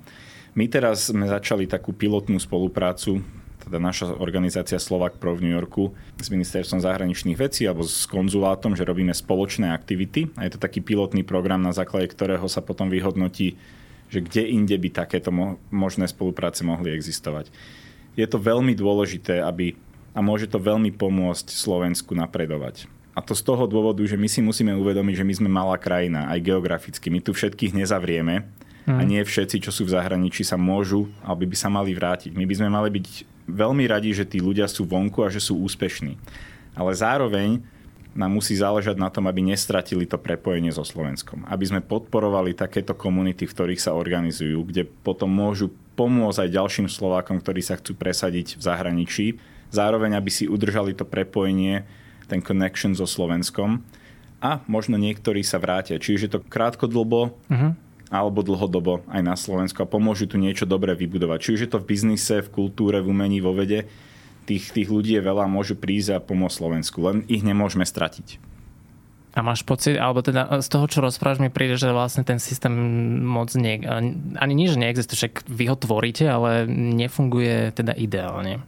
My 0.54 0.68
teraz 0.68 1.08
sme 1.08 1.24
začali 1.24 1.64
takú 1.64 1.96
pilotnú 1.96 2.38
spoluprácu 2.44 3.24
teda 3.64 3.80
naša 3.80 4.12
organizácia 4.20 4.76
Slovak 4.78 5.18
Pro 5.18 5.34
v 5.34 5.48
New 5.48 5.56
Yorku 5.56 5.96
s 6.20 6.28
ministerstvom 6.28 6.84
zahraničných 6.84 7.40
vecí 7.40 7.64
alebo 7.64 7.88
s 7.88 8.04
konzulátom, 8.06 8.76
že 8.76 8.84
robíme 8.84 9.16
spoločné 9.16 9.72
aktivity 9.72 10.30
a 10.36 10.44
je 10.46 10.54
to 10.54 10.60
taký 10.60 10.84
pilotný 10.84 11.24
program, 11.24 11.64
na 11.64 11.72
základe 11.72 12.12
ktorého 12.12 12.46
sa 12.52 12.60
potom 12.60 12.92
vyhodnotí, 12.92 13.56
že 14.12 14.20
kde 14.20 14.52
inde 14.52 14.76
by 14.76 14.90
takéto 14.92 15.32
možné 15.72 16.06
spolupráce 16.12 16.62
mohli 16.62 16.92
existovať. 16.92 17.50
Je 18.14 18.28
to 18.30 18.38
veľmi 18.38 18.78
dôležité, 18.78 19.42
aby 19.42 19.74
a 20.14 20.22
môže 20.22 20.46
to 20.46 20.62
veľmi 20.62 20.94
pomôcť 20.94 21.50
Slovensku 21.50 22.14
napredovať. 22.14 22.86
A 23.14 23.22
to 23.22 23.38
z 23.38 23.46
toho 23.46 23.70
dôvodu, 23.70 24.02
že 24.06 24.18
my 24.18 24.26
si 24.26 24.42
musíme 24.42 24.74
uvedomiť, 24.74 25.22
že 25.22 25.26
my 25.26 25.34
sme 25.38 25.50
malá 25.50 25.78
krajina, 25.78 26.30
aj 26.34 26.42
geograficky. 26.42 27.14
My 27.14 27.22
tu 27.22 27.34
všetkých 27.34 27.78
nezavrieme 27.78 28.46
a 28.84 29.00
mhm. 29.00 29.08
nie 29.08 29.22
všetci, 29.24 29.64
čo 29.64 29.72
sú 29.72 29.88
v 29.88 29.96
zahraničí, 29.96 30.44
sa 30.44 30.60
môžu, 30.60 31.08
alebo 31.24 31.48
by 31.48 31.56
sa 31.56 31.72
mali 31.72 31.96
vrátiť. 31.96 32.36
My 32.36 32.44
by 32.44 32.56
sme 32.60 32.70
mali 32.70 32.90
byť 32.92 33.08
veľmi 33.48 33.84
radi, 33.88 34.12
že 34.12 34.28
tí 34.28 34.44
ľudia 34.44 34.68
sú 34.68 34.84
vonku 34.84 35.24
a 35.24 35.32
že 35.32 35.40
sú 35.40 35.60
úspešní. 35.64 36.20
Ale 36.76 36.92
zároveň 36.92 37.64
nám 38.14 38.30
musí 38.30 38.54
záležať 38.54 39.00
na 39.00 39.10
tom, 39.10 39.26
aby 39.26 39.42
nestratili 39.42 40.06
to 40.06 40.22
prepojenie 40.22 40.70
so 40.70 40.86
Slovenskom. 40.86 41.50
Aby 41.50 41.66
sme 41.66 41.82
podporovali 41.82 42.54
takéto 42.54 42.94
komunity, 42.94 43.50
v 43.50 43.54
ktorých 43.56 43.82
sa 43.82 43.98
organizujú, 43.98 44.70
kde 44.70 44.86
potom 44.86 45.32
môžu 45.32 45.74
pomôcť 45.98 46.46
aj 46.46 46.54
ďalším 46.54 46.88
Slovákom, 46.92 47.42
ktorí 47.42 47.62
sa 47.66 47.78
chcú 47.80 47.98
presadiť 47.98 48.60
v 48.60 48.62
zahraničí. 48.62 49.26
Zároveň, 49.74 50.14
aby 50.14 50.30
si 50.30 50.46
udržali 50.46 50.94
to 50.94 51.10
prepojenie, 51.10 51.88
ten 52.30 52.44
connection 52.44 52.94
so 52.94 53.10
Slovenskom. 53.10 53.82
A 54.44 54.62
možno 54.70 55.00
niektorí 55.00 55.42
sa 55.42 55.58
vrátia. 55.58 55.98
Čiže 55.98 56.38
to 56.38 56.40
krátkodlbo, 56.44 57.34
uh-huh 57.50 57.74
alebo 58.14 58.46
dlhodobo 58.46 59.02
aj 59.10 59.22
na 59.26 59.34
Slovensku 59.34 59.82
a 59.82 59.90
pomôžu 59.90 60.30
tu 60.30 60.38
niečo 60.38 60.70
dobré 60.70 60.94
vybudovať. 60.94 61.38
Či 61.42 61.50
už 61.58 61.62
je 61.66 61.70
to 61.74 61.82
v 61.82 61.90
biznise, 61.90 62.46
v 62.46 62.54
kultúre, 62.54 63.02
v 63.02 63.10
umení, 63.10 63.42
vo 63.42 63.58
vede, 63.58 63.90
tých, 64.46 64.70
tých 64.70 64.94
ľudí 64.94 65.18
je 65.18 65.26
veľa, 65.26 65.50
môžu 65.50 65.74
prísť 65.74 66.22
a 66.22 66.24
pomôcť 66.24 66.54
Slovensku. 66.62 67.02
Len 67.02 67.26
ich 67.26 67.42
nemôžeme 67.42 67.82
stratiť. 67.82 68.54
A 69.34 69.42
máš 69.42 69.66
pocit, 69.66 69.98
alebo 69.98 70.22
teda 70.22 70.46
z 70.62 70.70
toho, 70.70 70.86
čo 70.86 71.02
rozprávaš, 71.02 71.42
mi 71.42 71.50
príde, 71.50 71.74
že 71.74 71.90
vlastne 71.90 72.22
ten 72.22 72.38
systém 72.38 72.70
moc 73.26 73.50
nie, 73.58 73.82
ani 74.38 74.70
že 74.70 74.78
neexistuje, 74.78 75.18
však 75.18 75.50
vy 75.50 75.74
ho 75.74 75.78
tvoríte, 75.80 76.30
ale 76.30 76.70
nefunguje 76.70 77.74
teda 77.74 77.98
ideálne. 77.98 78.62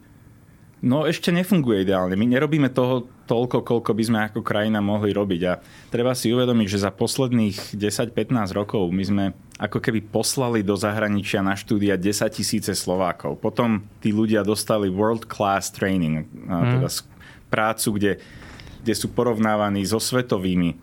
No 0.86 1.02
ešte 1.02 1.34
nefunguje 1.34 1.82
ideálne. 1.82 2.14
My 2.14 2.30
nerobíme 2.30 2.70
toho 2.70 3.10
toľko, 3.26 3.66
koľko 3.66 3.90
by 3.90 4.02
sme 4.06 4.18
ako 4.30 4.46
krajina 4.46 4.78
mohli 4.78 5.10
robiť. 5.10 5.42
A 5.50 5.58
treba 5.90 6.14
si 6.14 6.30
uvedomiť, 6.30 6.66
že 6.70 6.86
za 6.86 6.94
posledných 6.94 7.74
10-15 7.74 8.54
rokov 8.54 8.86
my 8.94 9.02
sme 9.02 9.24
ako 9.58 9.82
keby 9.82 10.06
poslali 10.06 10.62
do 10.62 10.78
zahraničia 10.78 11.42
na 11.42 11.58
štúdia 11.58 11.98
10 11.98 12.30
tisíce 12.30 12.70
Slovákov. 12.70 13.42
Potom 13.42 13.82
tí 13.98 14.14
ľudia 14.14 14.46
dostali 14.46 14.86
world 14.86 15.26
class 15.26 15.74
training, 15.74 16.22
mm. 16.22 16.78
teda 16.78 16.88
prácu, 17.50 17.88
kde, 17.98 18.12
kde 18.86 18.94
sú 18.94 19.10
porovnávaní 19.10 19.82
so 19.82 19.98
svetovými 19.98 20.78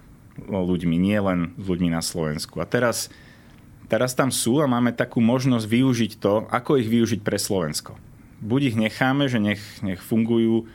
ľuďmi, 0.52 0.96
nie 1.00 1.16
len 1.16 1.56
s 1.56 1.64
ľuďmi 1.64 1.96
na 1.96 2.04
Slovensku. 2.04 2.60
A 2.60 2.68
teraz, 2.68 3.08
teraz 3.88 4.12
tam 4.12 4.36
sú 4.36 4.60
a 4.60 4.68
máme 4.68 4.92
takú 4.92 5.24
možnosť 5.24 5.64
využiť 5.64 6.12
to, 6.20 6.44
ako 6.52 6.76
ich 6.76 6.92
využiť 6.92 7.24
pre 7.24 7.40
Slovensko 7.40 7.96
buď 8.44 8.76
ich 8.76 8.78
necháme, 8.78 9.32
že 9.32 9.40
nech, 9.40 9.64
nech 9.80 10.04
fungujú 10.04 10.68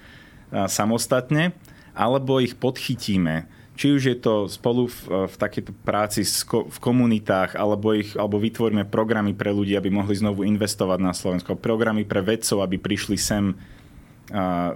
samostatne, 0.49 1.53
alebo 1.93 2.41
ich 2.41 2.57
podchytíme. 2.57 3.45
Či 3.79 3.87
už 3.95 4.03
je 4.11 4.17
to 4.19 4.51
spolu 4.51 4.91
v, 4.91 5.31
v 5.31 5.35
takejto 5.39 5.71
práci 5.87 6.27
v 6.51 6.79
komunitách, 6.83 7.55
alebo, 7.55 7.95
ich, 7.95 8.11
alebo 8.19 8.43
vytvoríme 8.43 8.83
programy 8.91 9.39
pre 9.39 9.55
ľudí, 9.55 9.79
aby 9.79 9.87
mohli 9.87 10.19
znovu 10.19 10.43
investovať 10.43 10.99
na 10.99 11.15
Slovensko. 11.15 11.55
Programy 11.55 12.03
pre 12.03 12.19
vedcov, 12.19 12.59
aby 12.59 12.75
prišli 12.75 13.15
sem, 13.15 13.55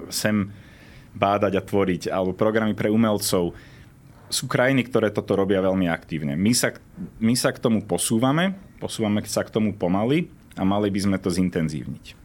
sem 0.06 0.36
bádať 1.18 1.58
a 1.58 1.62
tvoriť. 1.66 2.14
Alebo 2.14 2.30
programy 2.30 2.78
pre 2.78 2.94
umelcov. 2.94 3.58
Sú 4.30 4.46
krajiny, 4.46 4.86
ktoré 4.86 5.10
toto 5.10 5.34
robia 5.34 5.58
veľmi 5.58 5.90
aktívne. 5.90 6.38
My 6.38 6.54
sa, 6.54 6.70
my 7.18 7.34
sa 7.34 7.50
k 7.50 7.58
tomu 7.58 7.82
posúvame, 7.82 8.54
posúvame 8.78 9.26
sa 9.26 9.42
k 9.42 9.50
tomu 9.50 9.74
pomaly 9.74 10.30
a 10.54 10.62
mali 10.62 10.94
by 10.94 11.00
sme 11.10 11.18
to 11.18 11.26
zintenzívniť. 11.26 12.21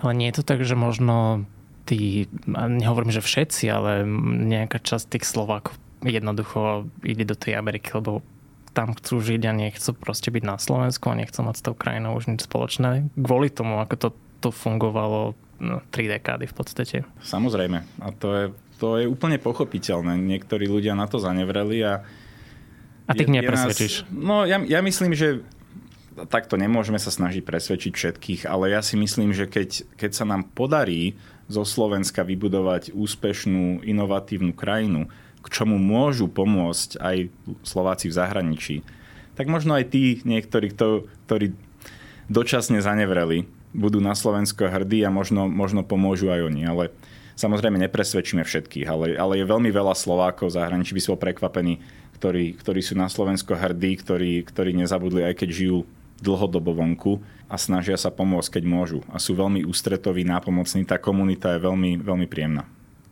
Ale 0.00 0.12
nie 0.16 0.28
je 0.32 0.40
to 0.40 0.44
tak, 0.44 0.64
že 0.64 0.76
možno 0.76 1.44
tí, 1.84 2.28
nehovorím, 2.48 3.12
že 3.12 3.24
všetci, 3.24 3.64
ale 3.68 4.04
nejaká 4.48 4.80
časť 4.80 5.16
tých 5.16 5.24
Slovákov 5.28 5.76
jednoducho 6.00 6.88
ide 7.04 7.28
do 7.28 7.36
tej 7.36 7.60
Ameriky, 7.60 7.92
lebo 7.92 8.24
tam 8.72 8.96
chcú 8.96 9.20
žiť 9.20 9.42
a 9.44 9.52
nechcú 9.52 9.92
proste 9.92 10.32
byť 10.32 10.44
na 10.46 10.56
Slovensku 10.56 11.12
a 11.12 11.18
nechcú 11.18 11.44
mať 11.44 11.56
s 11.58 11.64
tou 11.66 11.74
krajinou 11.76 12.16
už 12.16 12.32
nič 12.32 12.48
spoločné. 12.48 13.12
Kvôli 13.18 13.52
tomu, 13.52 13.82
ako 13.82 13.94
to 13.98 14.08
to 14.40 14.48
fungovalo 14.48 15.36
no, 15.60 15.84
tri 15.92 16.08
dekády 16.08 16.48
v 16.48 16.54
podstate. 16.56 16.96
Samozrejme. 17.20 17.84
A 18.00 18.08
to 18.16 18.28
je, 18.32 18.44
to 18.80 18.96
je 18.96 19.04
úplne 19.04 19.36
pochopiteľné. 19.36 20.16
Niektorí 20.16 20.64
ľudia 20.66 20.96
na 20.96 21.04
to 21.04 21.20
zanevreli 21.20 21.84
a... 21.84 22.00
A 23.04 23.12
ty 23.12 23.28
ich 23.28 23.30
nepresvedčíš. 23.30 24.08
Nás, 24.08 24.16
no 24.16 24.34
ja, 24.48 24.62
ja 24.64 24.80
myslím, 24.80 25.12
že 25.12 25.44
takto 26.28 26.58
nemôžeme 26.58 26.98
sa 26.98 27.14
snažiť 27.14 27.46
presvedčiť 27.46 27.92
všetkých, 27.94 28.40
ale 28.50 28.74
ja 28.74 28.82
si 28.82 28.98
myslím, 28.98 29.30
že 29.30 29.46
keď, 29.46 29.86
keď 29.94 30.10
sa 30.10 30.24
nám 30.26 30.50
podarí 30.50 31.14
zo 31.46 31.62
Slovenska 31.66 32.26
vybudovať 32.26 32.94
úspešnú, 32.94 33.82
inovatívnu 33.82 34.54
krajinu, 34.54 35.10
k 35.40 35.46
čomu 35.48 35.80
môžu 35.80 36.28
pomôcť 36.28 37.00
aj 37.00 37.16
Slováci 37.64 38.12
v 38.12 38.16
zahraničí, 38.16 38.76
tak 39.38 39.48
možno 39.48 39.72
aj 39.78 39.88
tí 39.88 40.20
niektorí, 40.26 40.74
kto, 40.76 41.08
ktorí 41.26 41.56
dočasne 42.28 42.82
zanevreli, 42.84 43.48
budú 43.72 44.02
na 44.02 44.12
Slovensko 44.12 44.68
hrdí 44.68 45.00
a 45.06 45.14
možno, 45.14 45.46
možno 45.46 45.86
pomôžu 45.86 46.28
aj 46.28 46.44
oni. 46.50 46.62
Ale 46.66 46.84
samozrejme 47.38 47.78
nepresvedčíme 47.86 48.42
všetkých, 48.44 48.86
ale, 48.90 49.06
ale 49.16 49.40
je 49.40 49.50
veľmi 49.50 49.70
veľa 49.70 49.94
Slovákov 49.96 50.52
v 50.52 50.56
zahraničí, 50.60 50.92
by 50.92 51.00
som 51.00 51.12
bol 51.16 51.24
prekvapený, 51.24 51.80
ktorí, 52.20 52.58
ktorí 52.60 52.80
sú 52.84 52.98
na 52.98 53.08
Slovensko 53.08 53.56
hrdí, 53.56 53.96
ktorí, 53.96 54.44
ktorí 54.44 54.76
nezabudli, 54.76 55.24
aj 55.24 55.40
keď 55.40 55.48
žijú 55.48 55.78
dlhodobo 56.20 56.76
vonku 56.76 57.20
a 57.50 57.56
snažia 57.58 57.98
sa 57.98 58.14
pomôcť, 58.14 58.60
keď 58.60 58.64
môžu. 58.64 59.00
A 59.10 59.18
sú 59.18 59.34
veľmi 59.34 59.66
ústretoví, 59.66 60.22
nápomocní. 60.22 60.86
Tá 60.86 61.00
komunita 61.00 61.56
je 61.56 61.64
veľmi, 61.64 61.98
veľmi 62.00 62.26
príjemná. 62.30 62.68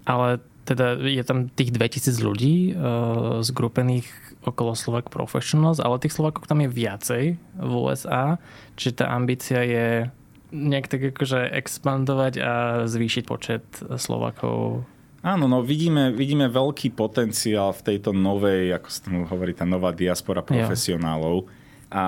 Ale 0.06 0.38
teda 0.68 1.00
je 1.00 1.24
tam 1.24 1.48
tých 1.48 1.72
2000 1.72 2.20
ľudí 2.20 2.76
uh, 2.76 3.40
zgrupených 3.40 4.06
okolo 4.44 4.76
Slovak 4.76 5.08
Professionals, 5.08 5.80
ale 5.80 6.00
tých 6.00 6.14
Slovakov 6.14 6.44
tam 6.44 6.60
je 6.62 6.70
viacej 6.70 7.24
v 7.40 7.72
USA, 7.72 8.36
čiže 8.76 9.02
tá 9.04 9.12
ambícia 9.16 9.64
je 9.64 10.12
nejak 10.52 10.86
tak 10.88 11.02
akože 11.12 11.52
expandovať 11.60 12.34
a 12.40 12.52
zvýšiť 12.88 13.24
počet 13.28 13.64
Slovakov 14.00 14.88
Áno, 15.18 15.50
no 15.50 15.66
vidíme, 15.66 16.14
vidíme 16.14 16.46
veľký 16.46 16.94
potenciál 16.94 17.74
v 17.74 17.84
tejto 17.90 18.14
novej, 18.14 18.70
ako 18.78 18.86
sa 18.86 19.00
tomu 19.02 19.26
hovorí, 19.26 19.50
tá 19.50 19.66
nová 19.66 19.90
diaspora 19.90 20.46
profesionálov. 20.46 21.42
Jo. 21.42 21.48
A 21.90 22.04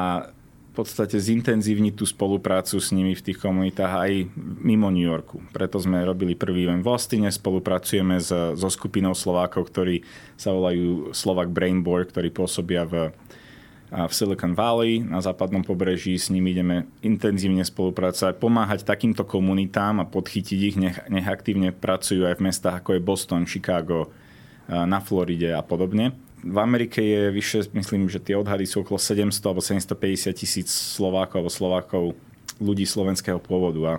v 0.70 0.86
podstate 0.86 1.18
zintenzívniť 1.18 1.98
tú 1.98 2.06
spoluprácu 2.06 2.78
s 2.78 2.94
nimi 2.94 3.18
v 3.18 3.24
tých 3.26 3.42
komunitách 3.42 3.90
aj 3.90 4.12
mimo 4.62 4.86
New 4.86 5.02
Yorku. 5.02 5.42
Preto 5.50 5.82
sme 5.82 5.98
robili 6.06 6.38
prvý 6.38 6.70
event 6.70 6.86
v 6.86 6.94
Austine, 6.94 7.26
spolupracujeme 7.26 8.22
s, 8.22 8.30
so 8.30 8.68
skupinou 8.70 9.10
Slovákov, 9.10 9.66
ktorí 9.66 10.06
sa 10.38 10.54
volajú 10.54 11.10
Slovak 11.10 11.50
Brainboard, 11.50 12.14
ktorí 12.14 12.30
pôsobia 12.30 12.86
v, 12.86 13.10
v 13.90 14.12
Silicon 14.14 14.54
Valley 14.54 15.02
na 15.02 15.18
západnom 15.18 15.66
pobreží. 15.66 16.14
S 16.14 16.30
nimi 16.30 16.54
ideme 16.54 16.86
intenzívne 17.02 17.66
spolupracovať, 17.66 18.38
pomáhať 18.38 18.86
takýmto 18.86 19.26
komunitám 19.26 19.98
a 19.98 20.06
podchytiť 20.06 20.58
ich, 20.62 20.76
nech, 20.78 21.02
nech 21.10 21.26
aktívne 21.26 21.74
pracujú 21.74 22.30
aj 22.30 22.38
v 22.38 22.46
mestách 22.46 22.78
ako 22.78 22.94
je 22.94 23.02
Boston, 23.02 23.42
Chicago, 23.42 24.14
na 24.70 25.02
Floride 25.02 25.50
a 25.50 25.66
podobne 25.66 26.14
v 26.40 26.58
Amerike 26.58 27.04
je 27.04 27.22
vyše, 27.28 27.68
myslím, 27.76 28.08
že 28.08 28.20
tie 28.20 28.36
odhady 28.36 28.64
sú 28.64 28.80
okolo 28.80 28.96
700 28.96 29.44
alebo 29.44 29.60
750 29.60 30.32
tisíc 30.32 30.68
Slovákov 30.72 31.44
alebo 31.44 31.52
Slovákov 31.52 32.04
ľudí 32.60 32.84
slovenského 32.84 33.40
pôvodu 33.40 33.80
a 33.84 33.94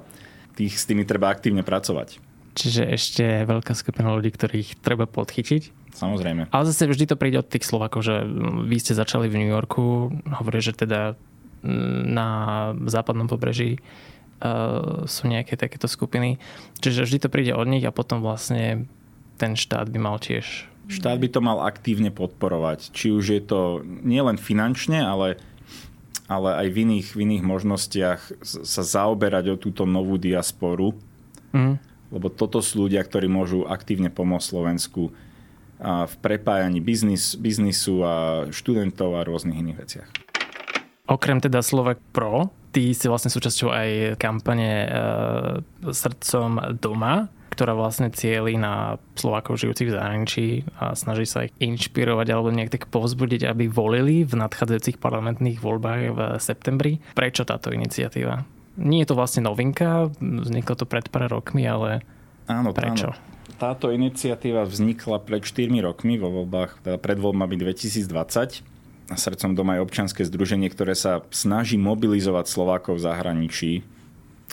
tých, 0.58 0.78
s 0.78 0.86
tými 0.86 1.06
treba 1.06 1.30
aktívne 1.30 1.62
pracovať. 1.62 2.22
Čiže 2.52 2.84
ešte 2.92 3.26
veľká 3.48 3.72
skupina 3.72 4.12
ľudí, 4.12 4.30
ktorých 4.34 4.84
treba 4.84 5.08
podchytiť. 5.08 5.96
Samozrejme. 5.96 6.52
Ale 6.52 6.64
zase 6.68 6.88
vždy 6.88 7.14
to 7.14 7.20
príde 7.20 7.40
od 7.40 7.48
tých 7.48 7.64
Slovákov, 7.64 8.04
že 8.04 8.24
vy 8.68 8.78
ste 8.80 8.96
začali 8.96 9.32
v 9.32 9.44
New 9.44 9.52
Yorku, 9.52 10.12
hovorí, 10.28 10.60
že 10.60 10.76
teda 10.76 11.16
na 12.08 12.30
západnom 12.90 13.30
pobreží 13.30 13.78
uh, 13.78 15.06
sú 15.06 15.30
nejaké 15.30 15.56
takéto 15.56 15.86
skupiny. 15.86 16.42
Čiže 16.82 17.06
vždy 17.06 17.18
to 17.22 17.30
príde 17.32 17.54
od 17.54 17.70
nich 17.70 17.86
a 17.86 17.96
potom 17.96 18.20
vlastne 18.20 18.90
ten 19.38 19.54
štát 19.56 19.88
by 19.88 20.00
mal 20.02 20.18
tiež 20.18 20.71
Štát 20.92 21.16
by 21.16 21.28
to 21.32 21.40
mal 21.40 21.64
aktívne 21.64 22.12
podporovať. 22.12 22.92
Či 22.92 23.16
už 23.16 23.26
je 23.32 23.42
to 23.42 23.80
nielen 23.84 24.36
finančne, 24.36 25.00
ale, 25.00 25.40
ale 26.28 26.50
aj 26.62 26.68
v 26.68 26.78
iných, 26.84 27.08
v 27.16 27.20
iných 27.24 27.44
možnostiach 27.48 28.22
sa 28.44 28.84
zaoberať 28.84 29.56
o 29.56 29.62
túto 29.62 29.88
novú 29.88 30.20
diasporu. 30.20 31.00
Mm. 31.56 31.80
Lebo 32.12 32.28
toto 32.28 32.60
sú 32.60 32.86
ľudia, 32.92 33.00
ktorí 33.08 33.32
môžu 33.32 33.64
aktívne 33.64 34.12
pomôcť 34.12 34.50
Slovensku 34.52 35.16
v 35.82 36.14
prepájaní 36.22 36.78
biznis, 36.78 37.34
biznisu 37.34 38.06
a 38.06 38.14
študentov 38.54 39.18
a 39.18 39.26
rôznych 39.26 39.58
iných 39.58 39.80
veciach. 39.80 40.10
Okrem 41.10 41.42
teda 41.42 41.66
Slovak 41.66 41.98
Pro, 42.14 42.54
ty 42.70 42.94
si 42.94 43.10
vlastne 43.10 43.34
súčasťou 43.34 43.70
aj 43.74 43.90
kampane 44.22 44.86
e, 44.86 44.90
Srdcom 45.90 46.78
doma 46.78 47.28
ktorá 47.62 47.78
vlastne 47.78 48.10
cieli 48.10 48.58
na 48.58 48.98
Slovákov 49.14 49.62
žijúcich 49.62 49.94
v 49.94 49.96
zahraničí 50.02 50.46
a 50.82 50.98
snaží 50.98 51.30
sa 51.30 51.46
ich 51.46 51.54
inšpirovať 51.62 52.28
alebo 52.34 52.50
nejak 52.50 52.74
tak 52.74 52.90
povzbudiť, 52.90 53.46
aby 53.46 53.70
volili 53.70 54.26
v 54.26 54.34
nadchádzajúcich 54.34 54.98
parlamentných 54.98 55.62
voľbách 55.62 56.02
v 56.10 56.20
septembri. 56.42 56.98
Prečo 57.14 57.46
táto 57.46 57.70
iniciatíva? 57.70 58.42
Nie 58.82 59.06
je 59.06 59.14
to 59.14 59.20
vlastne 59.22 59.46
novinka, 59.46 60.10
vzniklo 60.18 60.74
to 60.74 60.90
pred 60.90 61.06
pár 61.14 61.30
rokmi, 61.30 61.70
ale 61.70 62.02
Áno, 62.50 62.74
Prečo? 62.74 63.14
Áno. 63.14 63.30
Táto 63.62 63.94
iniciatíva 63.94 64.66
vznikla 64.66 65.22
pred 65.22 65.46
4 65.46 65.70
rokmi 65.86 66.18
vo 66.18 66.34
voľbách, 66.42 66.82
teda 66.82 66.98
pred 66.98 67.22
voľbami 67.22 67.62
2020. 67.62 68.66
Srdcom 69.14 69.54
doma 69.54 69.78
je 69.78 69.86
občanské 69.86 70.26
združenie, 70.26 70.66
ktoré 70.74 70.98
sa 70.98 71.22
snaží 71.30 71.78
mobilizovať 71.78 72.50
Slovákov 72.50 72.98
v 72.98 73.06
zahraničí, 73.06 73.72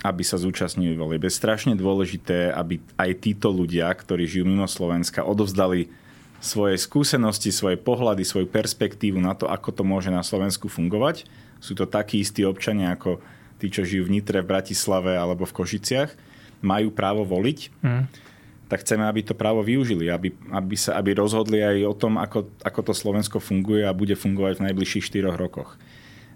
aby 0.07 0.23
sa 0.23 0.39
zúčastnili 0.39 0.95
volieb. 0.95 1.27
Je 1.27 1.35
strašne 1.35 1.75
dôležité, 1.75 2.55
aby 2.55 2.79
aj 2.95 3.11
títo 3.19 3.51
ľudia, 3.51 3.91
ktorí 3.91 4.31
žijú 4.31 4.47
mimo 4.47 4.71
Slovenska, 4.71 5.27
odovzdali 5.27 5.91
svoje 6.39 6.79
skúsenosti, 6.79 7.51
svoje 7.51 7.75
pohľady, 7.75 8.23
svoju 8.23 8.47
perspektívu 8.47 9.19
na 9.19 9.35
to, 9.35 9.51
ako 9.51 9.75
to 9.75 9.83
môže 9.83 10.15
na 10.15 10.23
Slovensku 10.23 10.71
fungovať. 10.71 11.27
Sú 11.59 11.75
to 11.75 11.91
takí 11.91 12.23
istí 12.23 12.47
občania 12.47 12.95
ako 12.95 13.19
tí, 13.59 13.67
čo 13.75 13.83
žijú 13.83 14.07
v 14.07 14.23
Nitre, 14.23 14.39
v 14.39 14.51
Bratislave 14.55 15.19
alebo 15.19 15.43
v 15.43 15.57
Košiciach. 15.59 16.15
Majú 16.63 16.95
právo 16.95 17.27
voliť. 17.27 17.59
Mm 17.83 18.29
tak 18.69 18.85
chceme, 18.85 19.09
aby 19.09 19.25
to 19.25 19.33
právo 19.33 19.65
využili, 19.65 20.13
aby, 20.13 20.29
aby, 20.53 20.77
sa, 20.77 21.01
aby 21.01 21.17
rozhodli 21.17 21.65
aj 21.65 21.89
o 21.89 21.95
tom, 21.97 22.21
ako, 22.21 22.53
ako 22.61 22.81
to 22.85 22.93
Slovensko 22.93 23.41
funguje 23.41 23.89
a 23.89 23.97
bude 23.97 24.13
fungovať 24.13 24.61
v 24.61 24.65
najbližších 24.71 25.09
4 25.09 25.33
rokoch. 25.41 25.81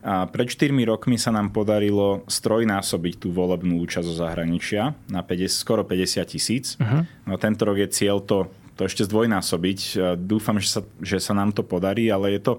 A 0.03 0.27
pred 0.27 0.51
4 0.51 0.75
rokmi 0.83 1.15
sa 1.15 1.31
nám 1.31 1.55
podarilo 1.55 2.27
strojnásobiť 2.27 3.23
tú 3.23 3.31
volebnú 3.31 3.79
účasť 3.87 4.03
zo 4.03 4.27
zahraničia 4.27 4.99
na 5.07 5.23
50, 5.23 5.47
skoro 5.47 5.87
50 5.87 6.27
tisíc. 6.27 6.75
Uh-huh. 6.75 7.07
No 7.23 7.39
tento 7.39 7.63
rok 7.63 7.79
je 7.79 7.87
cieľ 7.87 8.19
to, 8.19 8.51
to 8.75 8.91
ešte 8.91 9.07
zdvojnásobiť. 9.07 9.79
Dúfam, 10.19 10.59
že 10.59 10.69
sa, 10.75 10.81
že 10.99 11.23
sa 11.23 11.39
nám 11.39 11.55
to 11.55 11.63
podarí, 11.63 12.11
ale 12.11 12.35
je 12.35 12.43
to, 12.43 12.53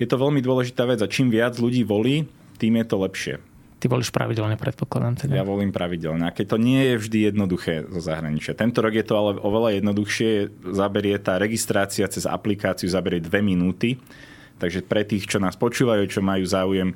je 0.00 0.08
to 0.08 0.16
veľmi 0.16 0.40
dôležitá 0.40 0.88
vec 0.88 1.04
a 1.04 1.12
čím 1.12 1.28
viac 1.28 1.60
ľudí 1.60 1.84
volí, 1.84 2.24
tým 2.56 2.80
je 2.80 2.86
to 2.88 2.96
lepšie. 3.04 3.34
Ty 3.78 3.86
volíš 3.86 4.10
pravidelne, 4.10 4.58
predpokladám. 4.58 5.14
Teda. 5.22 5.38
Ja 5.38 5.46
volím 5.46 5.70
pravidelne. 5.70 6.26
A 6.26 6.34
keď 6.34 6.56
to 6.56 6.58
nie 6.58 6.82
je 6.82 6.94
vždy 6.98 7.18
jednoduché 7.30 7.86
zo 7.86 8.02
zahraničia. 8.02 8.58
Tento 8.58 8.82
rok 8.82 8.90
je 8.90 9.06
to 9.06 9.14
ale 9.14 9.38
oveľa 9.38 9.78
jednoduchšie. 9.78 10.30
Zaberie 10.74 11.14
tá 11.22 11.38
registrácia 11.38 12.10
cez 12.10 12.26
aplikáciu 12.26 12.90
zaberie 12.90 13.22
dve 13.22 13.38
minúty. 13.38 14.02
Takže 14.58 14.84
pre 14.84 15.06
tých, 15.06 15.30
čo 15.30 15.38
nás 15.38 15.54
počúvajú, 15.54 16.04
čo 16.10 16.20
majú 16.20 16.44
záujem 16.44 16.92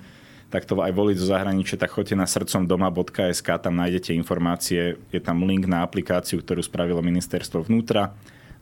tak 0.52 0.68
to 0.68 0.76
aj 0.84 0.92
voliť 0.92 1.16
zo 1.16 1.32
zahraničia, 1.32 1.80
tak 1.80 1.96
choďte 1.96 2.12
na 2.12 2.28
srdcomdoma.sk, 2.28 3.48
tam 3.56 3.72
nájdete 3.72 4.12
informácie, 4.12 5.00
je 5.08 5.16
tam 5.16 5.48
link 5.48 5.64
na 5.64 5.80
aplikáciu, 5.80 6.44
ktorú 6.44 6.60
spravilo 6.60 7.00
ministerstvo 7.00 7.64
vnútra 7.64 8.12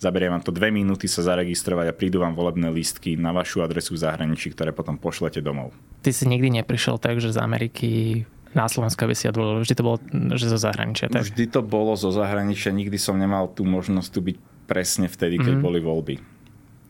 Zaberie 0.01 0.33
vám 0.33 0.41
to 0.41 0.49
dve 0.49 0.73
minúty 0.73 1.05
sa 1.05 1.21
zaregistrovať 1.21 1.93
a 1.93 1.95
prídu 1.95 2.25
vám 2.25 2.33
volebné 2.33 2.73
lístky 2.73 3.21
na 3.21 3.37
vašu 3.37 3.61
adresu 3.61 3.93
v 3.93 4.09
zahraničí, 4.09 4.49
ktoré 4.57 4.73
potom 4.73 4.97
pošlete 4.97 5.45
domov. 5.45 5.77
Ty 6.01 6.17
si 6.17 6.25
nikdy 6.25 6.57
neprišiel 6.57 6.97
tak, 6.97 7.21
že 7.21 7.37
z 7.37 7.39
Ameriky 7.45 8.25
na 8.57 8.65
Slovensku 8.65 9.05
by 9.05 9.13
si 9.13 9.29
odvolil. 9.29 9.61
Vždy 9.61 9.77
to 9.77 9.85
bolo 9.85 10.01
že 10.41 10.49
zo 10.49 10.57
zahraničia. 10.57 11.13
Tak? 11.13 11.21
Vždy 11.21 11.45
to 11.53 11.61
bolo 11.61 11.93
zo 12.01 12.09
zahraničia. 12.17 12.73
Nikdy 12.73 12.97
som 12.97 13.21
nemal 13.21 13.53
tú 13.53 13.69
možnosť 13.69 14.09
tu 14.09 14.21
byť 14.25 14.37
presne 14.65 15.05
vtedy, 15.05 15.37
keď 15.37 15.61
mm. 15.61 15.63
boli 15.63 15.79
voľby. 15.85 16.17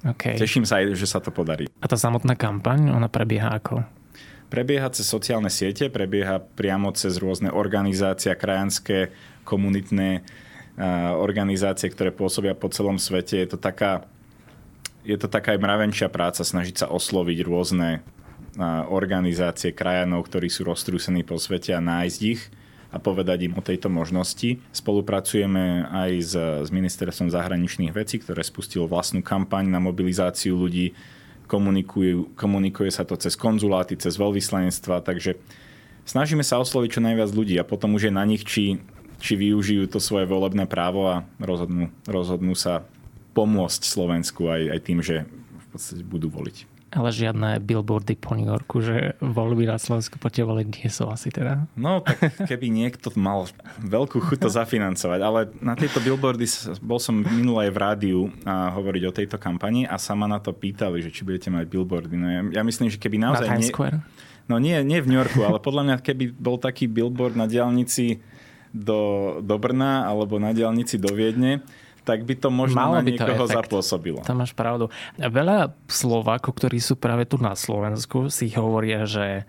Okay. 0.00 0.40
Teším 0.40 0.64
sa 0.64 0.80
aj, 0.80 0.96
že 0.96 1.04
sa 1.04 1.20
to 1.20 1.28
podarí. 1.28 1.68
A 1.80 1.86
tá 1.86 1.96
samotná 1.96 2.32
kampaň, 2.32 2.88
ona 2.88 3.12
prebieha 3.12 3.52
ako? 3.52 3.84
Prebieha 4.48 4.88
cez 4.90 5.06
sociálne 5.06 5.52
siete, 5.52 5.92
prebieha 5.92 6.42
priamo 6.42 6.90
cez 6.96 7.20
rôzne 7.20 7.52
organizácie, 7.52 8.32
krajanské, 8.34 9.12
komunitné 9.44 10.24
organizácie, 11.20 11.92
ktoré 11.92 12.10
pôsobia 12.10 12.56
po 12.56 12.72
celom 12.72 12.96
svete. 12.96 13.36
Je 13.36 13.48
to 13.52 13.58
taká, 13.60 14.08
je 15.04 15.14
to 15.20 15.28
taká 15.28 15.52
aj 15.52 15.60
mravenčia 15.60 16.08
práca 16.08 16.40
snažiť 16.40 16.82
sa 16.82 16.86
osloviť 16.88 17.38
rôzne 17.44 18.00
organizácie 18.88 19.70
krajanov, 19.70 20.26
ktorí 20.26 20.48
sú 20.50 20.66
roztrúsení 20.66 21.22
po 21.22 21.38
svete 21.38 21.76
a 21.76 21.84
nájsť 21.84 22.20
ich 22.24 22.48
a 22.90 22.98
povedať 22.98 23.46
im 23.46 23.54
o 23.54 23.62
tejto 23.62 23.86
možnosti. 23.86 24.58
Spolupracujeme 24.74 25.86
aj 25.90 26.10
s, 26.20 26.34
s 26.66 26.68
Ministerstvom 26.74 27.30
zahraničných 27.30 27.94
vecí, 27.94 28.18
ktoré 28.18 28.42
spustilo 28.42 28.90
vlastnú 28.90 29.22
kampaň 29.22 29.70
na 29.70 29.78
mobilizáciu 29.78 30.58
ľudí. 30.58 30.92
komunikuje 32.34 32.90
sa 32.90 33.06
to 33.06 33.14
cez 33.14 33.38
konzuláty, 33.38 33.94
cez 33.98 34.18
veľvyslanectva, 34.18 35.02
takže 35.02 35.38
snažíme 36.06 36.42
sa 36.42 36.58
osloviť 36.58 36.90
čo 36.98 37.00
najviac 37.02 37.30
ľudí 37.30 37.58
a 37.58 37.66
potom 37.66 37.94
už 37.94 38.10
je 38.10 38.12
na 38.14 38.22
nich, 38.26 38.42
či 38.42 38.82
či 39.20 39.36
využijú 39.36 39.86
to 39.86 40.00
svoje 40.00 40.24
volebné 40.24 40.64
právo 40.64 41.06
a 41.06 41.22
rozhodnú, 41.38 41.92
rozhodnú 42.08 42.56
sa 42.56 42.82
pomôcť 43.36 43.82
Slovensku 43.84 44.48
aj, 44.48 44.62
aj 44.74 44.80
tým, 44.80 44.98
že 45.04 45.28
v 45.28 45.66
podstate 45.70 46.02
budú 46.02 46.32
voliť. 46.32 46.79
Ale 46.90 47.14
žiadne 47.14 47.62
billboardy 47.62 48.18
po 48.18 48.34
New 48.34 48.50
Yorku, 48.50 48.82
že 48.82 49.14
voľby 49.22 49.62
na 49.62 49.78
Slovensku 49.78 50.18
voliť 50.18 50.66
nie 50.74 50.90
sú 50.90 51.06
asi 51.06 51.30
teda. 51.30 51.70
No 51.78 52.02
tak 52.02 52.34
keby 52.50 52.66
niekto 52.66 53.14
mal 53.14 53.46
veľkú 53.78 54.18
chuť 54.18 54.38
to 54.42 54.50
zafinancovať, 54.50 55.20
ale 55.22 55.40
na 55.62 55.78
tieto 55.78 56.02
billboardy 56.02 56.50
bol 56.82 56.98
som 56.98 57.22
minul 57.22 57.62
aj 57.62 57.70
v 57.70 57.78
rádiu 57.78 58.20
a 58.42 58.74
hovoriť 58.74 59.02
o 59.06 59.14
tejto 59.14 59.36
kampani 59.38 59.86
a 59.86 60.02
sa 60.02 60.18
ma 60.18 60.26
na 60.26 60.42
to 60.42 60.50
pýtali, 60.50 60.98
že 60.98 61.14
či 61.14 61.22
budete 61.22 61.46
mať 61.54 61.70
billboardy. 61.70 62.16
No 62.18 62.26
ja, 62.26 62.42
ja 62.58 62.62
myslím, 62.66 62.90
že 62.90 62.98
keby 62.98 63.22
naozaj... 63.22 63.46
Na 63.46 63.54
Times 63.54 63.70
Square? 63.70 64.02
No 64.50 64.58
nie, 64.58 64.74
nie 64.82 64.98
v 64.98 65.14
New 65.14 65.18
Yorku, 65.22 65.46
ale 65.46 65.62
podľa 65.62 65.86
mňa 65.86 65.96
keby 66.02 66.34
bol 66.34 66.58
taký 66.58 66.90
billboard 66.90 67.38
na 67.38 67.46
diálnici 67.46 68.18
do, 68.74 69.38
do 69.38 69.56
Brna 69.62 70.10
alebo 70.10 70.42
na 70.42 70.50
diálnici 70.50 70.98
do 70.98 71.14
Viedne, 71.14 71.62
tak 72.04 72.24
by 72.24 72.34
to 72.36 72.48
možno 72.48 72.80
Malo 72.80 72.94
na 72.98 73.02
niekoho 73.04 73.44
efekt. 73.46 73.70
zapôsobilo. 73.70 74.20
To 74.24 74.34
máš 74.36 74.52
pravdu. 74.56 74.88
Veľa 75.16 75.72
Slovákov, 75.86 76.56
ktorí 76.56 76.80
sú 76.80 76.96
práve 76.96 77.28
tu 77.28 77.36
na 77.36 77.52
Slovensku, 77.54 78.32
si 78.32 78.50
hovoria, 78.56 79.04
že 79.04 79.44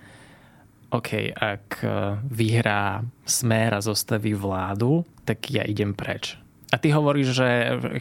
OK, 0.91 1.31
ak 1.31 1.67
e, 1.81 1.87
vyhrá 2.27 2.99
smer 3.23 3.79
a 3.79 3.81
zostaví 3.81 4.35
vládu, 4.35 5.07
tak 5.23 5.47
ja 5.47 5.63
idem 5.63 5.95
preč. 5.95 6.35
A 6.71 6.75
ty 6.75 6.91
hovoríš, 6.91 7.35
že 7.35 7.47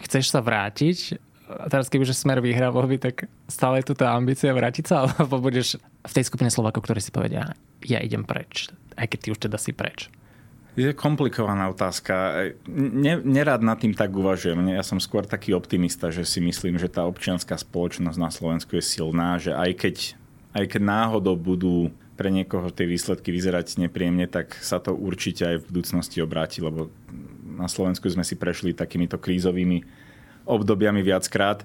chceš 0.03 0.35
sa 0.35 0.43
vrátiť 0.43 1.19
a 1.51 1.67
teraz 1.67 1.91
kebyže 1.91 2.15
smer 2.15 2.39
vyhrá 2.39 2.71
voľby, 2.71 3.03
tak 3.03 3.27
stále 3.51 3.83
je 3.83 3.91
tu 3.91 3.95
tá 3.99 4.15
ambícia 4.15 4.55
vrátiť 4.55 4.85
sa, 4.87 5.03
alebo 5.07 5.43
budeš 5.43 5.79
v 6.07 6.13
tej 6.15 6.25
skupine 6.27 6.51
Slovákov, 6.51 6.87
ktorí 6.87 7.03
si 7.03 7.15
povedia, 7.15 7.55
ja 7.83 7.99
idem 7.99 8.23
preč, 8.23 8.71
aj 8.95 9.07
keď 9.11 9.19
ty 9.19 9.29
už 9.35 9.39
teda 9.39 9.59
si 9.59 9.75
preč. 9.75 10.11
Je 10.79 10.95
komplikovaná 10.95 11.67
otázka. 11.67 12.47
Ne, 12.71 13.19
nerád 13.19 13.63
nad 13.63 13.79
tým 13.79 13.91
tak 13.91 14.15
uvažujem. 14.15 14.71
Ja 14.71 14.87
som 14.87 15.03
skôr 15.03 15.27
taký 15.27 15.51
optimista, 15.55 16.15
že 16.15 16.23
si 16.23 16.39
myslím, 16.39 16.79
že 16.79 16.87
tá 16.87 17.03
občianská 17.07 17.59
spoločnosť 17.59 18.19
na 18.19 18.31
Slovensku 18.31 18.79
je 18.79 18.85
silná, 18.85 19.37
že 19.43 19.51
aj 19.51 19.71
keď, 19.75 19.97
aj 20.55 20.65
keď 20.71 20.83
náhodou 20.83 21.35
budú 21.35 21.91
pre 22.15 22.29
niekoho 22.29 22.69
tie 22.69 22.85
výsledky 22.85 23.33
vyzerať 23.33 23.81
nepríjemne, 23.81 24.29
tak 24.29 24.53
sa 24.61 24.77
to 24.77 24.93
určite 24.93 25.41
aj 25.41 25.57
v 25.65 25.69
budúcnosti 25.73 26.21
obráti, 26.21 26.61
lebo 26.61 26.93
na 27.57 27.65
Slovensku 27.65 28.07
sme 28.13 28.23
si 28.23 28.37
prešli 28.37 28.77
takýmito 28.77 29.17
krízovými 29.17 29.83
obdobiami 30.45 31.01
viackrát. 31.01 31.65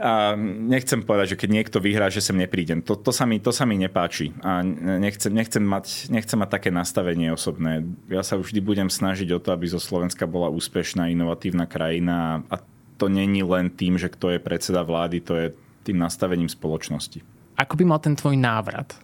A 0.00 0.32
nechcem 0.40 1.04
povedať, 1.04 1.36
že 1.36 1.40
keď 1.44 1.50
niekto 1.60 1.78
vyhrá, 1.78 2.08
že 2.08 2.24
sem 2.24 2.32
neprídem. 2.32 2.80
To, 2.80 2.96
to, 2.96 3.12
sa, 3.12 3.28
mi, 3.28 3.36
to 3.36 3.52
sa 3.52 3.68
mi 3.68 3.76
nepáči. 3.76 4.32
A 4.40 4.64
nechcem, 4.64 5.28
nechcem, 5.28 5.60
mať, 5.60 6.08
nechcem 6.08 6.40
mať 6.40 6.50
také 6.56 6.72
nastavenie 6.72 7.28
osobné. 7.28 7.84
Ja 8.08 8.24
sa 8.24 8.40
vždy 8.40 8.64
budem 8.64 8.88
snažiť 8.88 9.28
o 9.36 9.42
to, 9.44 9.52
aby 9.52 9.68
zo 9.68 9.76
Slovenska 9.76 10.24
bola 10.24 10.48
úspešná, 10.48 11.12
inovatívna 11.12 11.68
krajina. 11.68 12.40
A 12.48 12.64
to 12.96 13.12
není 13.12 13.44
len 13.44 13.68
tým, 13.68 14.00
že 14.00 14.08
kto 14.08 14.32
je 14.32 14.40
predseda 14.40 14.80
vlády, 14.80 15.20
to 15.20 15.36
je 15.36 15.46
tým 15.84 16.00
nastavením 16.00 16.48
spoločnosti. 16.48 17.20
Ako 17.60 17.76
by 17.76 17.84
mal 17.84 18.00
ten 18.00 18.16
tvoj 18.16 18.40
návrat 18.40 18.96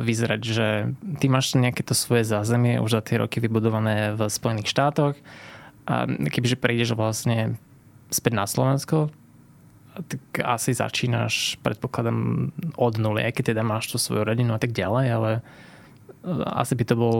vyzerať, 0.00 0.40
že 0.40 0.68
ty 1.20 1.28
máš 1.28 1.52
nejaké 1.52 1.84
to 1.84 1.92
svoje 1.92 2.24
zázemie 2.24 2.80
už 2.80 2.96
za 2.96 3.02
tie 3.04 3.20
roky 3.20 3.44
vybudované 3.44 4.16
v 4.16 4.24
Spojených 4.24 4.72
štátoch 4.72 5.20
a 5.84 6.08
kebyže 6.08 6.56
prídeš 6.56 6.96
vlastne 6.96 7.60
späť 8.08 8.32
na 8.32 8.48
Slovensko, 8.48 9.12
tak 10.02 10.22
asi 10.42 10.74
začínaš, 10.74 11.62
predpokladám, 11.62 12.50
od 12.74 12.94
nuly, 12.98 13.22
aj 13.22 13.38
keď 13.38 13.44
teda 13.54 13.62
máš 13.62 13.94
tú 13.94 13.96
svoju 14.02 14.26
rodinu 14.26 14.58
a 14.58 14.60
tak 14.60 14.74
ďalej, 14.74 15.06
ale 15.06 15.30
e, 15.38 15.42
asi 16.50 16.74
by 16.74 16.84
to 16.86 16.94
bol 16.98 17.18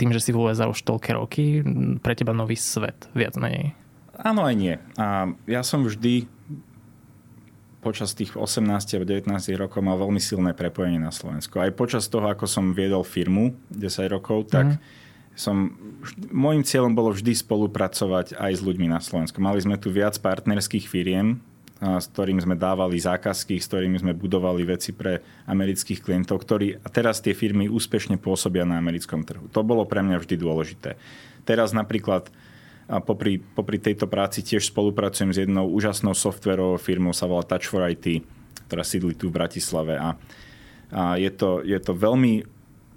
tým, 0.00 0.16
že 0.16 0.24
si 0.24 0.30
v 0.32 0.40
USA 0.48 0.64
už 0.64 0.80
toľké 0.80 1.10
roky, 1.12 1.60
pre 2.00 2.16
teba 2.16 2.32
nový 2.32 2.56
svet, 2.56 3.12
viac 3.12 3.36
menej. 3.36 3.76
Áno 4.16 4.48
aj 4.48 4.54
nie. 4.56 4.74
A 4.96 5.28
ja 5.44 5.60
som 5.60 5.84
vždy 5.84 6.24
počas 7.80 8.12
tých 8.12 8.36
18 8.36 8.60
alebo 8.96 9.08
19 9.08 9.28
rokov 9.56 9.80
mal 9.80 9.96
veľmi 9.96 10.20
silné 10.20 10.52
prepojenie 10.52 11.00
na 11.00 11.12
Slovensku. 11.12 11.56
Aj 11.60 11.72
počas 11.72 12.08
toho, 12.12 12.28
ako 12.28 12.44
som 12.44 12.76
viedol 12.76 13.04
firmu 13.04 13.56
10 13.72 14.12
rokov, 14.12 14.52
tak 14.52 14.76
mm. 14.76 14.78
som, 15.32 15.72
môjim 16.28 16.60
cieľom 16.60 16.92
bolo 16.92 17.16
vždy 17.16 17.32
spolupracovať 17.32 18.36
aj 18.36 18.52
s 18.52 18.60
ľuďmi 18.60 18.92
na 18.92 19.00
Slovensku. 19.00 19.40
Mali 19.40 19.64
sme 19.64 19.80
tu 19.80 19.88
viac 19.88 20.16
partnerských 20.20 20.84
firiem, 20.84 21.40
s 21.80 22.06
ktorými 22.12 22.44
sme 22.44 22.60
dávali 22.60 23.00
zákazky, 23.00 23.56
s 23.56 23.68
ktorými 23.72 23.96
sme 23.96 24.12
budovali 24.12 24.68
veci 24.68 24.92
pre 24.92 25.24
amerických 25.48 26.04
klientov, 26.04 26.44
ktorí 26.44 26.76
a 26.76 26.88
teraz 26.92 27.24
tie 27.24 27.32
firmy 27.32 27.72
úspešne 27.72 28.20
pôsobia 28.20 28.68
na 28.68 28.76
americkom 28.76 29.24
trhu. 29.24 29.48
To 29.56 29.64
bolo 29.64 29.88
pre 29.88 30.04
mňa 30.04 30.20
vždy 30.20 30.36
dôležité. 30.36 31.00
Teraz 31.48 31.72
napríklad 31.72 32.28
a 32.90 32.98
popri, 32.98 33.38
popri 33.38 33.78
tejto 33.78 34.10
práci 34.10 34.42
tiež 34.42 34.66
spolupracujem 34.66 35.30
s 35.30 35.38
jednou 35.46 35.70
úžasnou 35.70 36.10
softverovou 36.10 36.74
firmou, 36.74 37.14
sa 37.14 37.30
volá 37.30 37.46
Touch 37.46 37.70
for 37.70 37.86
IT, 37.86 38.26
ktorá 38.66 38.82
sídli 38.82 39.14
tu 39.14 39.30
v 39.30 39.38
Bratislave 39.38 39.94
a, 39.94 40.18
a 40.90 41.14
je, 41.14 41.30
to, 41.30 41.62
je 41.62 41.78
to 41.78 41.94
veľmi 41.94 42.42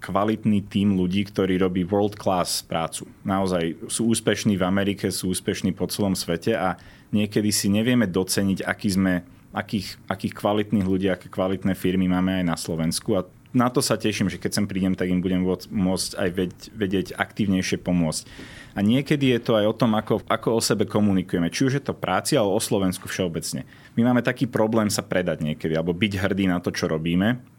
kvalitný 0.03 0.67
tím 0.67 0.99
ľudí, 0.99 1.23
ktorí 1.23 1.55
robí 1.55 1.87
world 1.87 2.19
class 2.19 2.59
prácu. 2.59 3.07
Naozaj 3.23 3.87
sú 3.87 4.11
úspešní 4.11 4.59
v 4.59 4.67
Amerike, 4.67 5.07
sú 5.07 5.31
úspešní 5.31 5.71
po 5.71 5.87
celom 5.87 6.11
svete 6.11 6.51
a 6.51 6.75
niekedy 7.15 7.55
si 7.55 7.71
nevieme 7.71 8.03
doceniť, 8.03 8.67
aký 8.67 8.89
sme, 8.91 9.23
akých, 9.55 9.95
akých 10.11 10.33
kvalitných 10.35 10.83
ľudí, 10.83 11.07
aké 11.07 11.31
kvalitné 11.31 11.71
firmy 11.79 12.11
máme 12.11 12.43
aj 12.43 12.45
na 12.45 12.57
Slovensku 12.59 13.15
a 13.15 13.23
na 13.53 13.69
to 13.69 13.85
sa 13.85 14.01
teším, 14.01 14.33
že 14.33 14.41
keď 14.41 14.51
sem 14.51 14.65
prídem, 14.65 14.97
tak 14.97 15.13
im 15.13 15.21
budem 15.21 15.45
môcť 15.69 16.09
aj 16.17 16.29
vedieť 16.73 17.07
aktívnejšie 17.13 17.77
pomôcť. 17.85 18.25
A 18.73 18.81
niekedy 18.81 19.29
je 19.29 19.39
to 19.45 19.53
aj 19.53 19.69
o 19.69 19.77
tom, 19.77 19.93
ako, 19.93 20.25
ako 20.25 20.57
o 20.57 20.61
sebe 20.61 20.89
komunikujeme. 20.89 21.53
Či 21.53 21.69
už 21.69 21.73
je 21.77 21.83
to 21.85 21.93
práci, 21.93 22.33
ale 22.33 22.49
o 22.49 22.57
Slovensku 22.57 23.05
všeobecne. 23.05 23.69
My 23.93 24.09
máme 24.09 24.25
taký 24.25 24.49
problém 24.49 24.89
sa 24.89 25.05
predať 25.05 25.45
niekedy, 25.45 25.77
alebo 25.77 25.93
byť 25.93 26.13
hrdý 26.17 26.49
na 26.49 26.57
to, 26.57 26.73
čo 26.73 26.89
robíme 26.89 27.52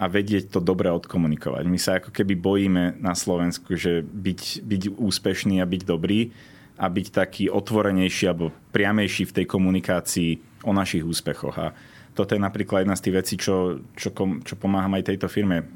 a 0.00 0.08
vedieť 0.08 0.48
to 0.48 0.64
dobre 0.64 0.88
odkomunikovať. 0.88 1.68
My 1.68 1.76
sa 1.76 2.00
ako 2.00 2.08
keby 2.08 2.32
bojíme 2.40 2.96
na 3.04 3.12
Slovensku, 3.12 3.76
že 3.76 4.00
byť, 4.00 4.64
byť 4.64 4.82
úspešný 4.96 5.60
a 5.60 5.68
byť 5.68 5.82
dobrý 5.84 6.32
a 6.80 6.88
byť 6.88 7.06
taký 7.12 7.52
otvorenejší 7.52 8.32
alebo 8.32 8.48
priamejší 8.72 9.28
v 9.28 9.36
tej 9.36 9.46
komunikácii 9.46 10.30
o 10.64 10.72
našich 10.72 11.04
úspechoch. 11.04 11.52
A 11.60 11.76
toto 12.16 12.32
je 12.32 12.40
napríklad 12.40 12.88
jedna 12.88 12.96
z 12.96 13.04
tých 13.04 13.16
vecí, 13.20 13.34
čo, 13.36 13.84
čo, 13.92 14.08
čo 14.16 14.54
pomáham 14.56 14.96
aj 14.96 15.12
tejto 15.12 15.28
firme. 15.28 15.68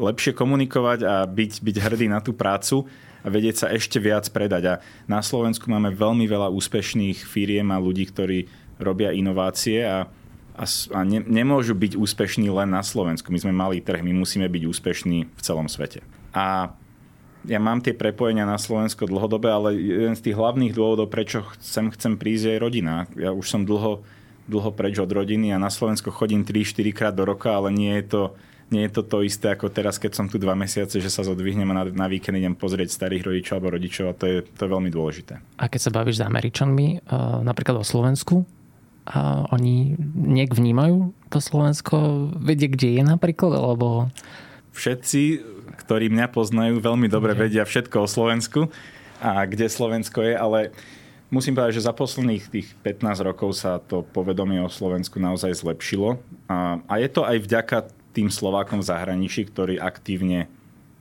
Lepšie 0.00 0.32
komunikovať 0.32 1.04
a 1.04 1.28
byť, 1.28 1.52
byť 1.60 1.76
hrdý 1.76 2.08
na 2.08 2.24
tú 2.24 2.32
prácu 2.32 2.88
a 3.20 3.28
vedieť 3.28 3.56
sa 3.60 3.66
ešte 3.68 4.00
viac 4.00 4.24
predať. 4.32 4.62
A 4.64 4.74
na 5.04 5.20
Slovensku 5.20 5.68
máme 5.68 5.92
veľmi 5.92 6.24
veľa 6.24 6.48
úspešných 6.48 7.20
firiem 7.20 7.68
a 7.68 7.76
ľudí, 7.76 8.08
ktorí 8.08 8.48
robia 8.80 9.12
inovácie 9.12 9.84
a, 9.84 10.08
a, 10.58 10.66
a 10.66 11.00
ne, 11.06 11.22
nemôžu 11.22 11.78
byť 11.78 11.94
úspešní 11.94 12.50
len 12.50 12.74
na 12.74 12.82
Slovensku. 12.82 13.30
My 13.30 13.38
sme 13.38 13.54
malý 13.54 13.78
trh, 13.78 14.02
my 14.02 14.10
musíme 14.10 14.50
byť 14.50 14.62
úspešní 14.66 15.18
v 15.30 15.40
celom 15.40 15.70
svete. 15.70 16.02
A 16.34 16.74
ja 17.46 17.62
mám 17.62 17.78
tie 17.78 17.94
prepojenia 17.94 18.44
na 18.44 18.58
Slovensko 18.58 19.06
dlhodobé, 19.06 19.48
ale 19.48 19.78
jeden 19.78 20.18
z 20.18 20.24
tých 20.26 20.36
hlavných 20.36 20.74
dôvodov, 20.74 21.08
prečo 21.08 21.46
chcem, 21.56 21.94
chcem 21.94 22.18
prísť, 22.18 22.58
je 22.58 22.62
rodina. 22.62 23.06
Ja 23.14 23.30
už 23.30 23.46
som 23.46 23.62
dlho 23.62 24.02
dlho 24.48 24.72
preč 24.72 24.96
od 24.96 25.12
rodiny 25.12 25.52
a 25.52 25.60
na 25.60 25.68
Slovensko 25.68 26.08
chodím 26.08 26.42
3-4 26.42 26.96
krát 26.96 27.14
do 27.14 27.28
roka, 27.28 27.52
ale 27.52 27.68
nie 27.68 27.92
je 28.00 28.06
to 28.08 28.22
nie 28.68 28.84
je 28.84 29.00
to 29.00 29.02
to 29.04 29.24
isté 29.24 29.48
ako 29.48 29.72
teraz, 29.72 29.96
keď 29.96 30.12
som 30.12 30.26
tu 30.28 30.36
dva 30.36 30.52
mesiace, 30.52 31.00
že 31.00 31.08
sa 31.08 31.24
zodvihnem 31.24 31.64
a 31.72 31.74
na, 31.80 31.84
na 31.88 32.04
víkend 32.04 32.36
idem 32.36 32.52
pozrieť 32.52 32.92
starých 32.92 33.24
rodičov 33.24 33.52
alebo 33.56 33.80
rodičov 33.80 34.12
a 34.12 34.16
to 34.16 34.24
je, 34.28 34.38
to 34.44 34.60
je 34.60 34.68
veľmi 34.68 34.92
dôležité. 34.92 35.40
A 35.56 35.64
keď 35.72 35.80
sa 35.88 35.90
bavíš 35.92 36.20
s 36.20 36.26
Američanmi, 36.28 37.00
uh, 37.00 37.40
napríklad 37.40 37.80
o 37.80 37.84
Slovensku, 37.84 38.44
a 39.08 39.48
oni 39.48 39.96
niek 40.12 40.52
vnímajú 40.52 41.16
to 41.32 41.40
Slovensko, 41.40 42.28
vedie, 42.36 42.68
kde 42.68 43.00
je 43.00 43.02
napríklad, 43.04 43.56
alebo... 43.56 44.12
Všetci, 44.76 45.42
ktorí 45.84 46.12
mňa 46.12 46.28
poznajú, 46.28 46.78
veľmi 46.78 47.08
dobre 47.08 47.32
okay. 47.32 47.48
vedia 47.48 47.64
všetko 47.64 48.04
o 48.04 48.08
Slovensku 48.08 48.60
a 49.18 49.48
kde 49.48 49.66
Slovensko 49.66 50.22
je, 50.22 50.34
ale 50.36 50.60
Musím 51.28 51.52
povedať, 51.52 51.76
že 51.76 51.84
za 51.84 51.92
posledných 51.92 52.44
tých 52.48 52.68
15 52.80 53.20
rokov 53.20 53.52
sa 53.52 53.76
to 53.84 54.00
povedomie 54.00 54.64
o 54.64 54.72
Slovensku 54.72 55.20
naozaj 55.20 55.60
zlepšilo. 55.60 56.16
A, 56.48 56.80
a 56.88 56.94
je 56.96 57.08
to 57.12 57.20
aj 57.20 57.44
vďaka 57.44 57.78
tým 58.16 58.32
Slovákom 58.32 58.80
v 58.80 58.88
zahraničí, 58.88 59.44
ktorí 59.52 59.76
aktívne 59.76 60.48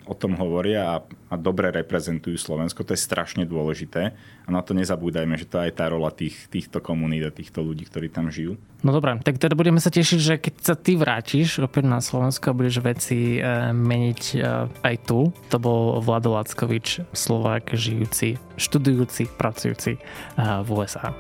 o 0.08 0.16
tom 0.16 0.40
hovoria 0.40 0.96
a, 0.96 0.96
a 1.30 1.36
dobre 1.36 1.70
reprezentujú 1.70 2.40
Slovensko. 2.40 2.88
To 2.88 2.96
je 2.96 3.00
strašne 3.00 3.44
dôležité 3.44 4.16
a 4.16 4.50
na 4.50 4.64
to 4.64 4.72
nezabúdajme, 4.72 5.36
že 5.36 5.46
to 5.46 5.60
je 5.60 5.68
aj 5.70 5.74
tá 5.76 5.86
rola 5.92 6.10
tých, 6.10 6.48
týchto 6.48 6.80
komunít 6.80 7.28
a 7.28 7.36
týchto 7.36 7.60
ľudí, 7.60 7.84
ktorí 7.86 8.08
tam 8.08 8.32
žijú. 8.32 8.56
No 8.86 8.96
dobré, 8.96 9.20
tak 9.20 9.42
teda 9.42 9.58
budeme 9.60 9.84
sa 9.84 9.92
tešiť, 9.92 10.20
že 10.22 10.34
keď 10.40 10.54
sa 10.64 10.76
ty 10.80 10.96
vrátiš 10.96 11.60
opäť 11.60 11.84
na 11.90 12.00
Slovensko 12.00 12.54
a 12.54 12.58
budeš 12.58 12.80
veci 12.80 13.38
e, 13.38 13.42
meniť 13.76 14.22
e, 14.34 14.38
aj 14.86 14.96
tu. 15.04 15.36
To 15.52 15.58
bol 15.60 16.00
Vlado 16.00 16.38
Lackovič, 16.38 17.10
Slovák, 17.12 17.76
žijúci, 17.76 18.40
študujúci, 18.56 19.28
pracujúci 19.36 19.98
e, 19.98 20.00
v 20.40 20.68
USA. 20.72 21.12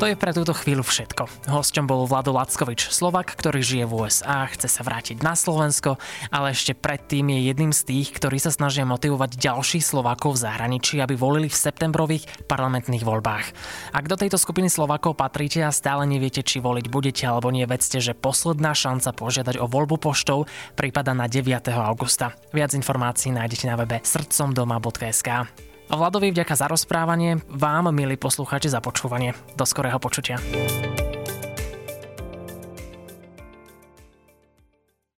To 0.00 0.08
je 0.08 0.16
pre 0.16 0.32
túto 0.32 0.56
chvíľu 0.56 0.80
všetko. 0.80 1.52
Hosťom 1.52 1.84
bol 1.84 2.08
Vlado 2.08 2.32
Lackovič, 2.32 2.88
Slovak, 2.88 3.36
ktorý 3.36 3.60
žije 3.60 3.84
v 3.84 4.00
USA, 4.00 4.48
chce 4.48 4.64
sa 4.64 4.80
vrátiť 4.80 5.20
na 5.20 5.36
Slovensko, 5.36 6.00
ale 6.32 6.56
ešte 6.56 6.72
predtým 6.72 7.28
je 7.28 7.52
jedným 7.52 7.68
z 7.68 7.84
tých, 7.84 8.16
ktorí 8.16 8.40
sa 8.40 8.48
snažia 8.48 8.88
motivovať 8.88 9.36
ďalších 9.36 9.84
Slovákov 9.84 10.40
v 10.40 10.48
zahraničí, 10.48 11.04
aby 11.04 11.20
volili 11.20 11.52
v 11.52 11.60
septembrových 11.60 12.48
parlamentných 12.48 13.04
voľbách. 13.04 13.52
Ak 13.92 14.08
do 14.08 14.16
tejto 14.16 14.40
skupiny 14.40 14.72
Slovákov 14.72 15.20
patríte 15.20 15.60
a 15.60 15.68
stále 15.68 16.08
neviete, 16.08 16.40
či 16.40 16.64
voliť 16.64 16.88
budete 16.88 17.28
alebo 17.28 17.52
nie, 17.52 17.68
vedzte, 17.68 18.00
že 18.00 18.16
posledná 18.16 18.72
šanca 18.72 19.12
požiadať 19.12 19.60
o 19.60 19.68
voľbu 19.68 20.00
poštou 20.00 20.48
prípada 20.80 21.12
na 21.12 21.28
9. 21.28 21.68
augusta. 21.76 22.32
Viac 22.56 22.72
informácií 22.72 23.36
nájdete 23.36 23.68
na 23.68 23.76
webe 23.76 24.00
srdcomdoma.sk. 24.00 25.68
Vladovi 25.90 26.30
vďaka 26.30 26.54
za 26.54 26.70
rozprávanie, 26.70 27.42
vám, 27.50 27.90
milí 27.90 28.14
poslucháči, 28.14 28.70
za 28.70 28.78
počúvanie. 28.78 29.34
Do 29.58 29.66
skorého 29.66 29.98
počutia. 29.98 30.38